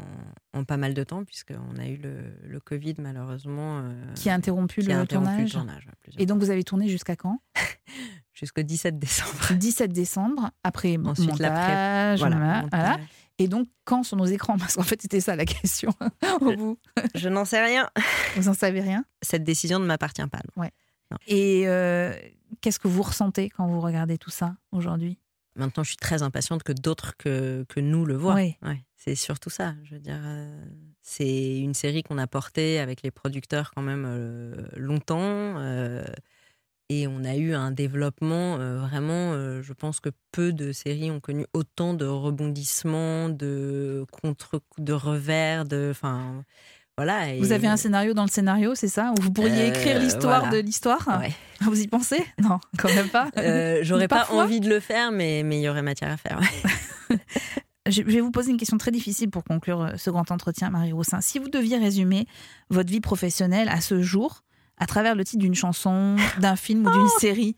en 0.54 0.64
pas 0.64 0.76
mal 0.76 0.94
de 0.94 1.04
temps, 1.04 1.24
puisqu'on 1.24 1.76
a 1.78 1.86
eu 1.86 1.96
le, 1.96 2.16
le 2.44 2.60
Covid 2.60 2.94
malheureusement. 2.98 3.80
euh, 3.84 4.14
Qui 4.14 4.28
a 4.30 4.34
interrompu 4.34 4.80
qui 4.80 4.88
le 4.88 4.94
a 4.94 4.98
interrompu 5.00 5.26
tournage. 5.28 5.44
le 5.44 5.50
tournage, 5.50 5.86
ouais, 5.86 6.14
Et 6.18 6.26
donc, 6.26 6.40
vous 6.40 6.50
avez 6.50 6.64
tourné 6.64 6.88
jusqu'à 6.88 7.16
quand? 7.16 7.40
Jusqu'au 8.34 8.62
17 8.62 8.98
décembre. 9.00 9.32
Le 9.50 9.56
17 9.56 9.92
décembre, 9.92 10.50
après 10.62 10.96
Ensuite, 10.96 11.28
montage. 11.28 12.20
Voilà, 12.20 12.36
voilà, 12.36 12.62
montage. 12.62 12.80
voilà. 12.80 12.98
Et 13.38 13.48
donc, 13.48 13.66
quand 13.84 14.04
sur 14.04 14.16
nos 14.16 14.26
écrans? 14.26 14.56
Parce 14.58 14.76
qu'en 14.76 14.84
fait, 14.84 15.02
c'était 15.02 15.20
ça 15.20 15.34
la 15.34 15.44
question 15.44 15.90
au 16.40 16.54
bout. 16.56 16.78
Je 17.16 17.28
n'en 17.28 17.44
sais 17.44 17.60
rien. 17.64 17.90
Vous 18.36 18.48
en 18.48 18.54
savez 18.54 18.80
rien? 18.80 19.04
Cette 19.22 19.42
décision 19.42 19.80
ne 19.80 19.86
m'appartient 19.86 20.26
pas. 20.30 20.38
non. 20.56 20.68
Et 21.26 21.64
euh, 21.66 22.12
qu'est-ce 22.60 22.78
que 22.78 22.86
vous 22.86 23.02
ressentez 23.02 23.48
quand 23.50 23.66
vous 23.66 23.80
regardez 23.80 24.18
tout 24.18 24.30
ça 24.30 24.54
aujourd'hui? 24.70 25.18
Maintenant, 25.58 25.82
je 25.82 25.88
suis 25.88 25.96
très 25.96 26.22
impatiente 26.22 26.62
que 26.62 26.72
d'autres 26.72 27.16
que, 27.16 27.64
que 27.68 27.80
nous 27.80 28.04
le 28.04 28.14
voient. 28.16 28.36
Oui. 28.36 28.56
Ouais, 28.62 28.84
c'est 28.96 29.14
surtout 29.14 29.50
ça. 29.50 29.74
Je 29.84 29.94
veux 29.94 30.00
dire, 30.00 30.20
euh, 30.24 30.64
c'est 31.02 31.58
une 31.58 31.74
série 31.74 32.02
qu'on 32.02 32.18
a 32.18 32.26
portée 32.26 32.78
avec 32.78 33.02
les 33.02 33.10
producteurs 33.10 33.72
quand 33.74 33.82
même 33.82 34.04
euh, 34.06 34.68
longtemps. 34.76 35.58
euh, 35.58 36.04
et 36.90 37.06
on 37.06 37.22
a 37.24 37.36
eu 37.36 37.52
un 37.52 37.70
développement 37.70 38.56
vraiment, 38.56 39.34
je 39.60 39.72
pense 39.74 40.00
que 40.00 40.08
peu 40.32 40.54
de 40.54 40.72
séries 40.72 41.10
ont 41.10 41.20
connu 41.20 41.44
autant 41.52 41.92
de 41.92 42.06
rebondissements, 42.06 43.28
de 43.28 44.06
contre, 44.10 44.62
de 44.78 44.94
revers, 44.94 45.66
de, 45.66 45.88
enfin, 45.90 46.44
voilà. 46.98 47.32
et- 47.32 47.38
Vous 47.38 47.52
avez 47.52 47.66
un 47.66 47.78
scénario 47.78 48.12
dans 48.12 48.24
le 48.24 48.30
scénario, 48.30 48.74
c'est 48.74 48.88
ça? 48.88 49.12
Où 49.18 49.22
vous 49.22 49.30
pourriez 49.32 49.62
Euh, 49.62 49.68
écrire 49.70 49.98
l'histoire 49.98 50.40
voilà. 50.42 50.56
de 50.56 50.62
l'histoire? 50.62 51.08
Ouais. 51.20 51.32
Vous 51.62 51.80
y 51.80 51.88
pensez? 51.88 52.22
Non, 52.40 52.60
quand 52.78 52.92
même 52.94 53.08
pas. 53.08 53.30
Euh, 53.38 53.80
J'aurais 53.82 54.06
pas 54.06 54.18
Parfois? 54.18 54.44
envie 54.44 54.60
de 54.60 54.68
le 54.68 54.78
faire, 54.80 55.10
mais 55.10 55.42
mais 55.44 55.58
il 55.58 55.62
y 55.62 55.68
aurait 55.68 55.82
matière 55.82 56.12
à 56.12 56.16
faire. 56.16 56.38
ouais. 56.38 57.16
Je 57.90 58.02
vais 58.02 58.20
vous 58.20 58.30
poser 58.30 58.50
une 58.50 58.58
question 58.58 58.76
très 58.76 58.90
difficile 58.90 59.30
pour 59.30 59.44
conclure 59.44 59.80
euh, 59.80 59.90
ce 59.96 60.10
grand 60.10 60.30
entretien, 60.30 60.68
Marie 60.68 60.92
Roussin. 60.92 61.20
Si 61.22 61.38
vous 61.38 61.48
deviez 61.48 61.78
résumer 61.78 62.26
votre 62.68 62.90
vie 62.90 63.00
professionnelle 63.00 63.68
à 63.70 63.80
ce 63.80 64.02
jour, 64.02 64.42
à 64.76 64.84
travers 64.86 65.14
le 65.14 65.24
titre 65.24 65.40
d'une 65.42 65.54
chanson, 65.54 66.16
d'un 66.38 66.54
film 66.66 66.86
ou 66.86 66.90
d'une 66.90 67.08
série, 67.18 67.56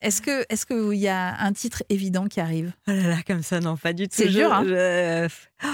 est-ce 0.00 0.22
que 0.22 0.44
est-ce 0.48 0.66
qu'il 0.66 0.98
y 0.98 1.08
a 1.08 1.36
un 1.40 1.52
titre 1.52 1.82
évident 1.88 2.26
qui 2.28 2.40
arrive? 2.40 2.72
Oh 2.88 2.92
là 2.92 3.08
là, 3.08 3.16
comme 3.26 3.42
ça, 3.42 3.58
non, 3.60 3.76
pas 3.76 3.92
du 3.92 4.04
tout. 4.08 4.14
C'est 4.16 4.28
dur, 4.28 4.52
hein 4.52 4.62
je- 4.66 5.28
Oh, 5.64 5.68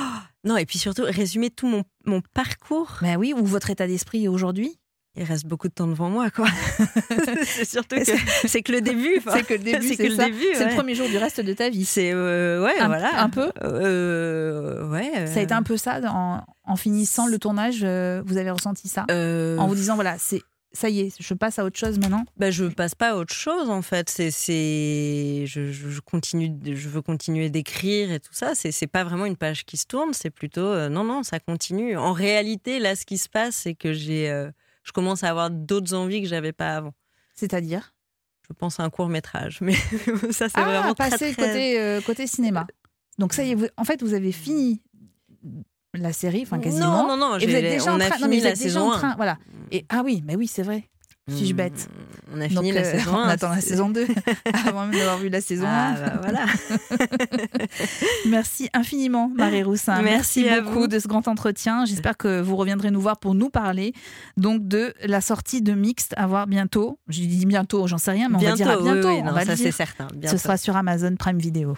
Non, 0.44 0.57
et 0.57 0.66
puis 0.66 0.79
surtout, 0.79 1.03
résumer 1.05 1.51
tout 1.51 1.66
mon, 1.66 1.83
mon 2.07 2.20
parcours. 2.35 2.98
Ben 3.03 3.16
oui, 3.16 3.35
ou 3.37 3.44
votre 3.44 3.70
état 3.70 3.87
d'esprit 3.87 4.29
aujourd'hui 4.29 4.79
Il 5.16 5.24
reste 5.24 5.46
beaucoup 5.46 5.66
de 5.68 5.72
temps 5.74 5.88
devant 5.88 6.11
moi, 6.11 6.31
quoi. 6.31 6.46
c'est 7.44 7.64
surtout 7.64 7.96
que 7.96 8.05
c'est 8.48 8.62
que 8.62 8.70
le 8.72 8.81
début. 8.81 9.16
enfin, 9.18 9.33
C'est 9.38 9.42
que 9.44 9.55
le 9.55 9.59
début, 9.61 9.88
c'est 9.88 9.96
que 9.96 10.03
le 10.05 10.14
ça. 10.14 10.27
début, 10.27 10.44
C'est 10.55 10.68
le 10.68 10.74
premier 10.77 10.94
jour 10.94 11.09
du 11.09 11.16
reste 11.18 11.40
de 11.40 11.53
ta 11.53 11.68
vie. 11.70 11.85
C'est 11.85 12.12
euh, 12.12 12.62
ouais, 12.64 12.79
Un- 12.79 12.87
voilà. 12.87 13.20
un 13.20 13.29
peu 13.31 13.51
Euh, 13.62 14.88
ouais. 14.90 15.27
Ça 15.27 15.40
a 15.40 15.42
été 15.42 15.55
un 15.55 15.62
peu 15.62 15.77
ça 15.77 16.01
en, 16.09 16.42
en 16.64 16.77
finissant 16.77 17.27
le 17.27 17.38
tournage. 17.38 17.81
euh, 17.83 18.22
Vous 18.24 18.37
avez 18.37 18.51
ressenti 18.51 18.88
ça? 18.88 19.07
Euh, 19.11 19.57
en 19.59 19.66
vous 19.66 19.74
disant 19.74 19.96
voilà, 19.96 20.16
c'est 20.18 20.42
ça 20.72 20.88
y 20.90 21.00
est, 21.00 21.16
je 21.20 21.35
passe 21.35 21.59
à 21.59 21.64
autre 21.64 21.78
chose 21.78 21.98
maintenant? 21.98 22.24
Bah, 22.37 22.50
je 22.50 22.64
passe 22.66 22.94
pas 22.94 23.11
à 23.12 23.16
autre 23.16 23.35
chose 23.35 23.70
en 23.70 23.83
fait. 23.83 24.11
C'est, 24.11 24.31
c'est, 24.31 25.44
je, 25.46 25.72
je- 25.72 26.00
continue, 26.00 26.50
je 26.64 26.88
veux 26.88 27.02
continuer 27.02 27.50
d'écrire 27.50 28.12
et 28.12 28.20
tout 28.20 28.33
ça. 28.35 28.54
C'est, 28.54 28.70
c'est 28.72 28.87
pas 28.87 29.02
vraiment 29.04 29.24
une 29.26 29.37
page 29.37 29.64
qui 29.64 29.76
se 29.76 29.87
tourne. 29.87 30.12
C'est 30.12 30.31
plutôt, 30.31 30.61
euh, 30.66 30.88
non, 30.88 31.04
non, 31.04 31.22
ça 31.22 31.40
continue. 31.40 31.96
En 31.96 32.12
réalité, 32.12 32.78
là, 32.78 32.96
ce 32.96 33.04
qui 33.07 33.18
se 33.18 33.28
passe, 33.28 33.57
c'est 33.57 33.74
que 33.74 33.92
j'ai, 33.92 34.31
euh, 34.31 34.50
je 34.85 34.92
commence 34.92 35.24
à 35.24 35.31
avoir 35.31 35.50
d'autres 35.50 35.94
envies 35.94 36.22
que 36.22 36.28
j'avais 36.28 36.52
pas 36.52 36.76
avant. 36.76 36.94
C'est-à-dire? 37.35 37.94
Je 38.48 38.54
pense 38.54 38.81
à 38.81 38.83
un 38.85 38.90
court 38.90 39.09
métrage, 39.09 39.59
mais 39.61 39.74
ça, 40.31 40.48
c'est 40.48 40.52
ah, 40.54 40.64
vraiment 40.64 40.94
très, 40.94 41.11
passer 41.11 41.33
très- 41.33 41.46
côté 41.46 41.78
euh, 41.81 42.00
côté 42.00 42.26
cinéma. 42.26 42.66
Donc 43.18 43.33
ça 43.35 43.42
y 43.44 43.50
est, 43.50 43.54
vous- 43.54 43.66
en 43.76 43.85
fait, 43.85 44.02
vous 44.02 44.14
avez 44.14 44.33
fini 44.33 44.81
la 46.02 46.12
série, 46.12 46.42
enfin 46.42 46.58
quasiment. 46.58 47.06
Non, 47.06 47.16
non, 47.16 47.16
non. 47.16 47.38
Et 47.38 47.46
vous 47.46 47.54
êtes 47.54 47.62
déjà 47.62 47.92
on 47.92 47.96
en 47.96 47.98
train, 47.98 48.18
non, 48.20 48.28
mais 48.28 48.38
vous 48.38 48.46
êtes 48.46 48.58
déjà 48.62 48.82
en 48.82 48.92
1. 48.92 48.98
train, 48.98 49.14
voilà. 49.16 49.38
Et 49.72 49.84
ah 49.88 50.02
oui, 50.04 50.22
mais 50.26 50.37
oui, 50.37 50.46
c'est 50.46 50.62
vrai. 50.62 50.84
Suis-je 51.30 51.52
bête 51.52 51.88
On 52.34 52.40
a 52.40 52.48
fini 52.48 52.54
Donc, 52.54 52.74
la 52.74 52.80
euh, 52.80 52.92
saison 52.92 53.11
On 53.14 53.18
1. 53.18 53.28
attend 53.28 53.50
la 53.50 53.61
saison 53.61 53.90
2 53.90 54.06
avant 54.66 54.87
même 54.87 54.98
d'avoir 54.98 55.18
vu 55.18 55.28
la 55.28 55.40
saison 55.42 55.66
1. 55.66 55.68
Ah, 55.70 55.94
bah, 56.00 56.20
voilà. 56.22 56.46
Merci 58.26 58.70
infiniment, 58.72 59.30
Marie 59.37 59.62
Roussin. 59.62 60.00
Merci 60.00 60.48
à 60.48 60.62
beaucoup 60.62 60.80
vous. 60.80 60.87
de 60.88 60.98
ce 60.98 61.06
grand 61.06 61.28
entretien. 61.28 61.84
J'espère 61.84 62.16
que 62.16 62.40
vous 62.40 62.56
reviendrez 62.56 62.90
nous 62.90 63.00
voir 63.00 63.18
pour 63.18 63.34
nous 63.34 63.50
parler 63.50 63.92
donc 64.37 64.66
de 64.66 64.94
la 65.04 65.20
sortie 65.20 65.61
de 65.61 65.74
Mixte 65.74 66.14
à 66.16 66.26
voir 66.26 66.46
bientôt. 66.46 66.98
Je 67.08 67.20
dis 67.20 67.44
bientôt, 67.44 67.87
j'en 67.87 67.98
sais 67.98 68.12
rien, 68.12 68.28
mais 68.30 68.37
on 68.37 68.40
va 68.40 68.52
dire 68.52 68.70
à 68.70 68.78
oui, 68.78 68.84
bientôt. 68.84 69.08
oui, 69.08 69.18
on 69.20 69.26
non, 69.26 69.32
va 69.32 69.44
ça 69.44 69.56
c'est 69.56 69.70
certain. 69.72 70.08
Ce 70.24 70.38
sera 70.38 70.56
sur 70.56 70.76
Amazon 70.76 71.14
Prime 71.16 71.38
Video. 71.38 71.76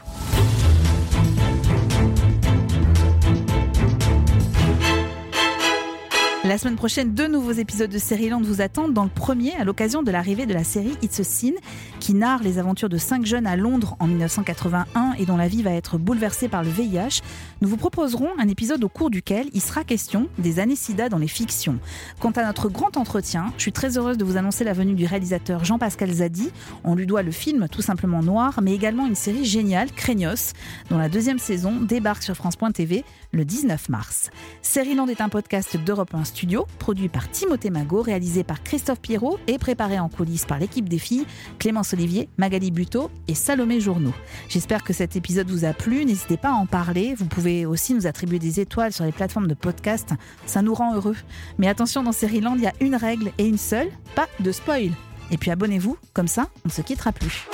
La 6.43 6.57
semaine 6.57 6.77
prochaine, 6.77 7.13
deux 7.13 7.29
nouveaux 7.29 7.53
épisodes 7.53 7.91
de 7.91 7.99
Série-Land 7.99 8.41
vous 8.41 8.63
attendent. 8.63 8.95
Dans 8.95 9.05
le 9.05 9.11
premier, 9.11 9.55
à 9.57 9.65
l'occasion 9.65 10.03
de 10.03 10.11
l'arrivée 10.11 10.47
de 10.47 10.55
la 10.55 10.65
série 10.65 10.97
It's 11.03 11.21
a 11.21 11.25
Sin, 11.25 11.53
qui 12.01 12.15
narre 12.15 12.43
les 12.43 12.59
aventures 12.59 12.89
de 12.89 12.97
cinq 12.97 13.27
jeunes 13.27 13.47
à 13.47 13.57
Londres 13.57 13.95
en 14.01 14.07
1981 14.07 15.13
et 15.19 15.27
dont 15.27 15.37
la 15.37 15.49
vie 15.49 15.63
va 15.63 15.73
être 15.73 15.99
bouleversée 15.99 16.49
par 16.49 16.65
le 16.65 16.71
VIH, 16.71 17.21
nous 17.61 17.69
vous 17.69 17.77
proposerons 17.77 18.31
un 18.39 18.49
épisode 18.49 18.83
au 18.83 18.89
cours 18.89 19.11
duquel 19.11 19.49
il 19.53 19.61
sera 19.61 19.85
question 19.85 20.29
des 20.39 20.59
années 20.59 20.77
SIDA 20.77 21.11
dans 21.11 21.19
les 21.19 21.29
fictions. 21.29 21.79
Quant 22.19 22.31
à 22.31 22.45
notre 22.45 22.71
grand 22.71 22.97
entretien, 22.97 23.53
je 23.57 23.63
suis 23.63 23.73
très 23.73 23.99
heureuse 23.99 24.17
de 24.17 24.25
vous 24.25 24.39
annoncer 24.39 24.65
la 24.65 24.73
venue 24.73 24.95
du 24.95 25.05
réalisateur 25.05 25.65
Jean-Pascal 25.65 26.11
Zadi. 26.11 26.51
On 26.83 26.95
lui 26.95 27.07
doit 27.07 27.23
le 27.23 27.31
film 27.31 27.69
Tout 27.69 27.83
simplement 27.83 28.23
noir, 28.23 28.61
mais 28.63 28.75
également 28.75 29.07
une 29.07 29.15
série 29.15 29.45
géniale, 29.45 29.93
Craignos, 29.93 30.55
dont 30.89 30.99
la 30.99 31.11
deuxième 31.11 31.39
saison 31.39 31.81
débarque 31.81 32.23
sur 32.23 32.35
France.tv 32.35 33.05
le 33.33 33.45
19 33.45 33.91
mars. 33.91 34.31
Série-Land 34.63 35.09
est 35.09 35.21
un 35.21 35.29
podcast 35.29 35.77
d'Europe 35.77 36.15
1 36.15 36.25
Studio, 36.25 36.67
produit 36.79 37.09
par 37.09 37.31
Timothée 37.31 37.71
Magot, 37.71 38.03
réalisé 38.03 38.43
par 38.43 38.63
Christophe 38.63 39.01
Pierrot 39.01 39.39
et 39.47 39.59
préparé 39.59 39.99
en 39.99 40.09
coulisses 40.09 40.47
par 40.47 40.59
l'équipe 40.59 40.89
des 40.89 40.99
filles, 40.99 41.27
Clémence 41.59 41.90
Olivier, 41.93 42.29
Magali 42.39 42.71
Buteau 42.71 43.11
et 43.29 43.35
Salomé 43.35 43.81
Journeau. 43.81 44.13
J'espère 44.49 44.85
que 44.85 44.93
cet 44.93 45.17
épisode 45.17 45.51
vous 45.51 45.65
a 45.65 45.73
plu, 45.73 46.05
n'hésitez 46.05 46.37
pas 46.37 46.51
à 46.51 46.55
en 46.55 46.67
parler, 46.67 47.15
vous 47.15 47.27
pouvez 47.27 47.67
aussi 47.67 47.95
nous 47.95 48.07
attribuer 48.07 48.39
des 48.39 48.61
étoiles 48.61 48.93
sur 48.93 49.05
les 49.05 49.13
plateformes 49.13 49.49
de 49.49 49.55
podcast, 49.55 50.11
ça 50.47 50.63
nous 50.63 50.75
rend 50.75 50.95
heureux. 50.95 51.17
Mais 51.59 51.69
attention, 51.69 52.03
dans 52.03 52.13
Série-Land, 52.13 52.57
il 52.57 52.63
y 52.63 52.67
a 52.67 52.73
une 52.81 52.95
règle 52.95 53.33
et 53.39 53.47
une 53.47 53.59
seule, 53.59 53.89
pas 54.15 54.29
de 54.41 54.53
spoil. 54.53 54.91
Et 55.31 55.39
puis 55.39 55.51
abonnez-vous, 55.51 55.97
comme 56.13 56.29
ça, 56.29 56.49
on 56.65 56.69
ne 56.69 56.73
se 56.73 56.83
quittera 56.83 57.13
plus. 57.13 57.47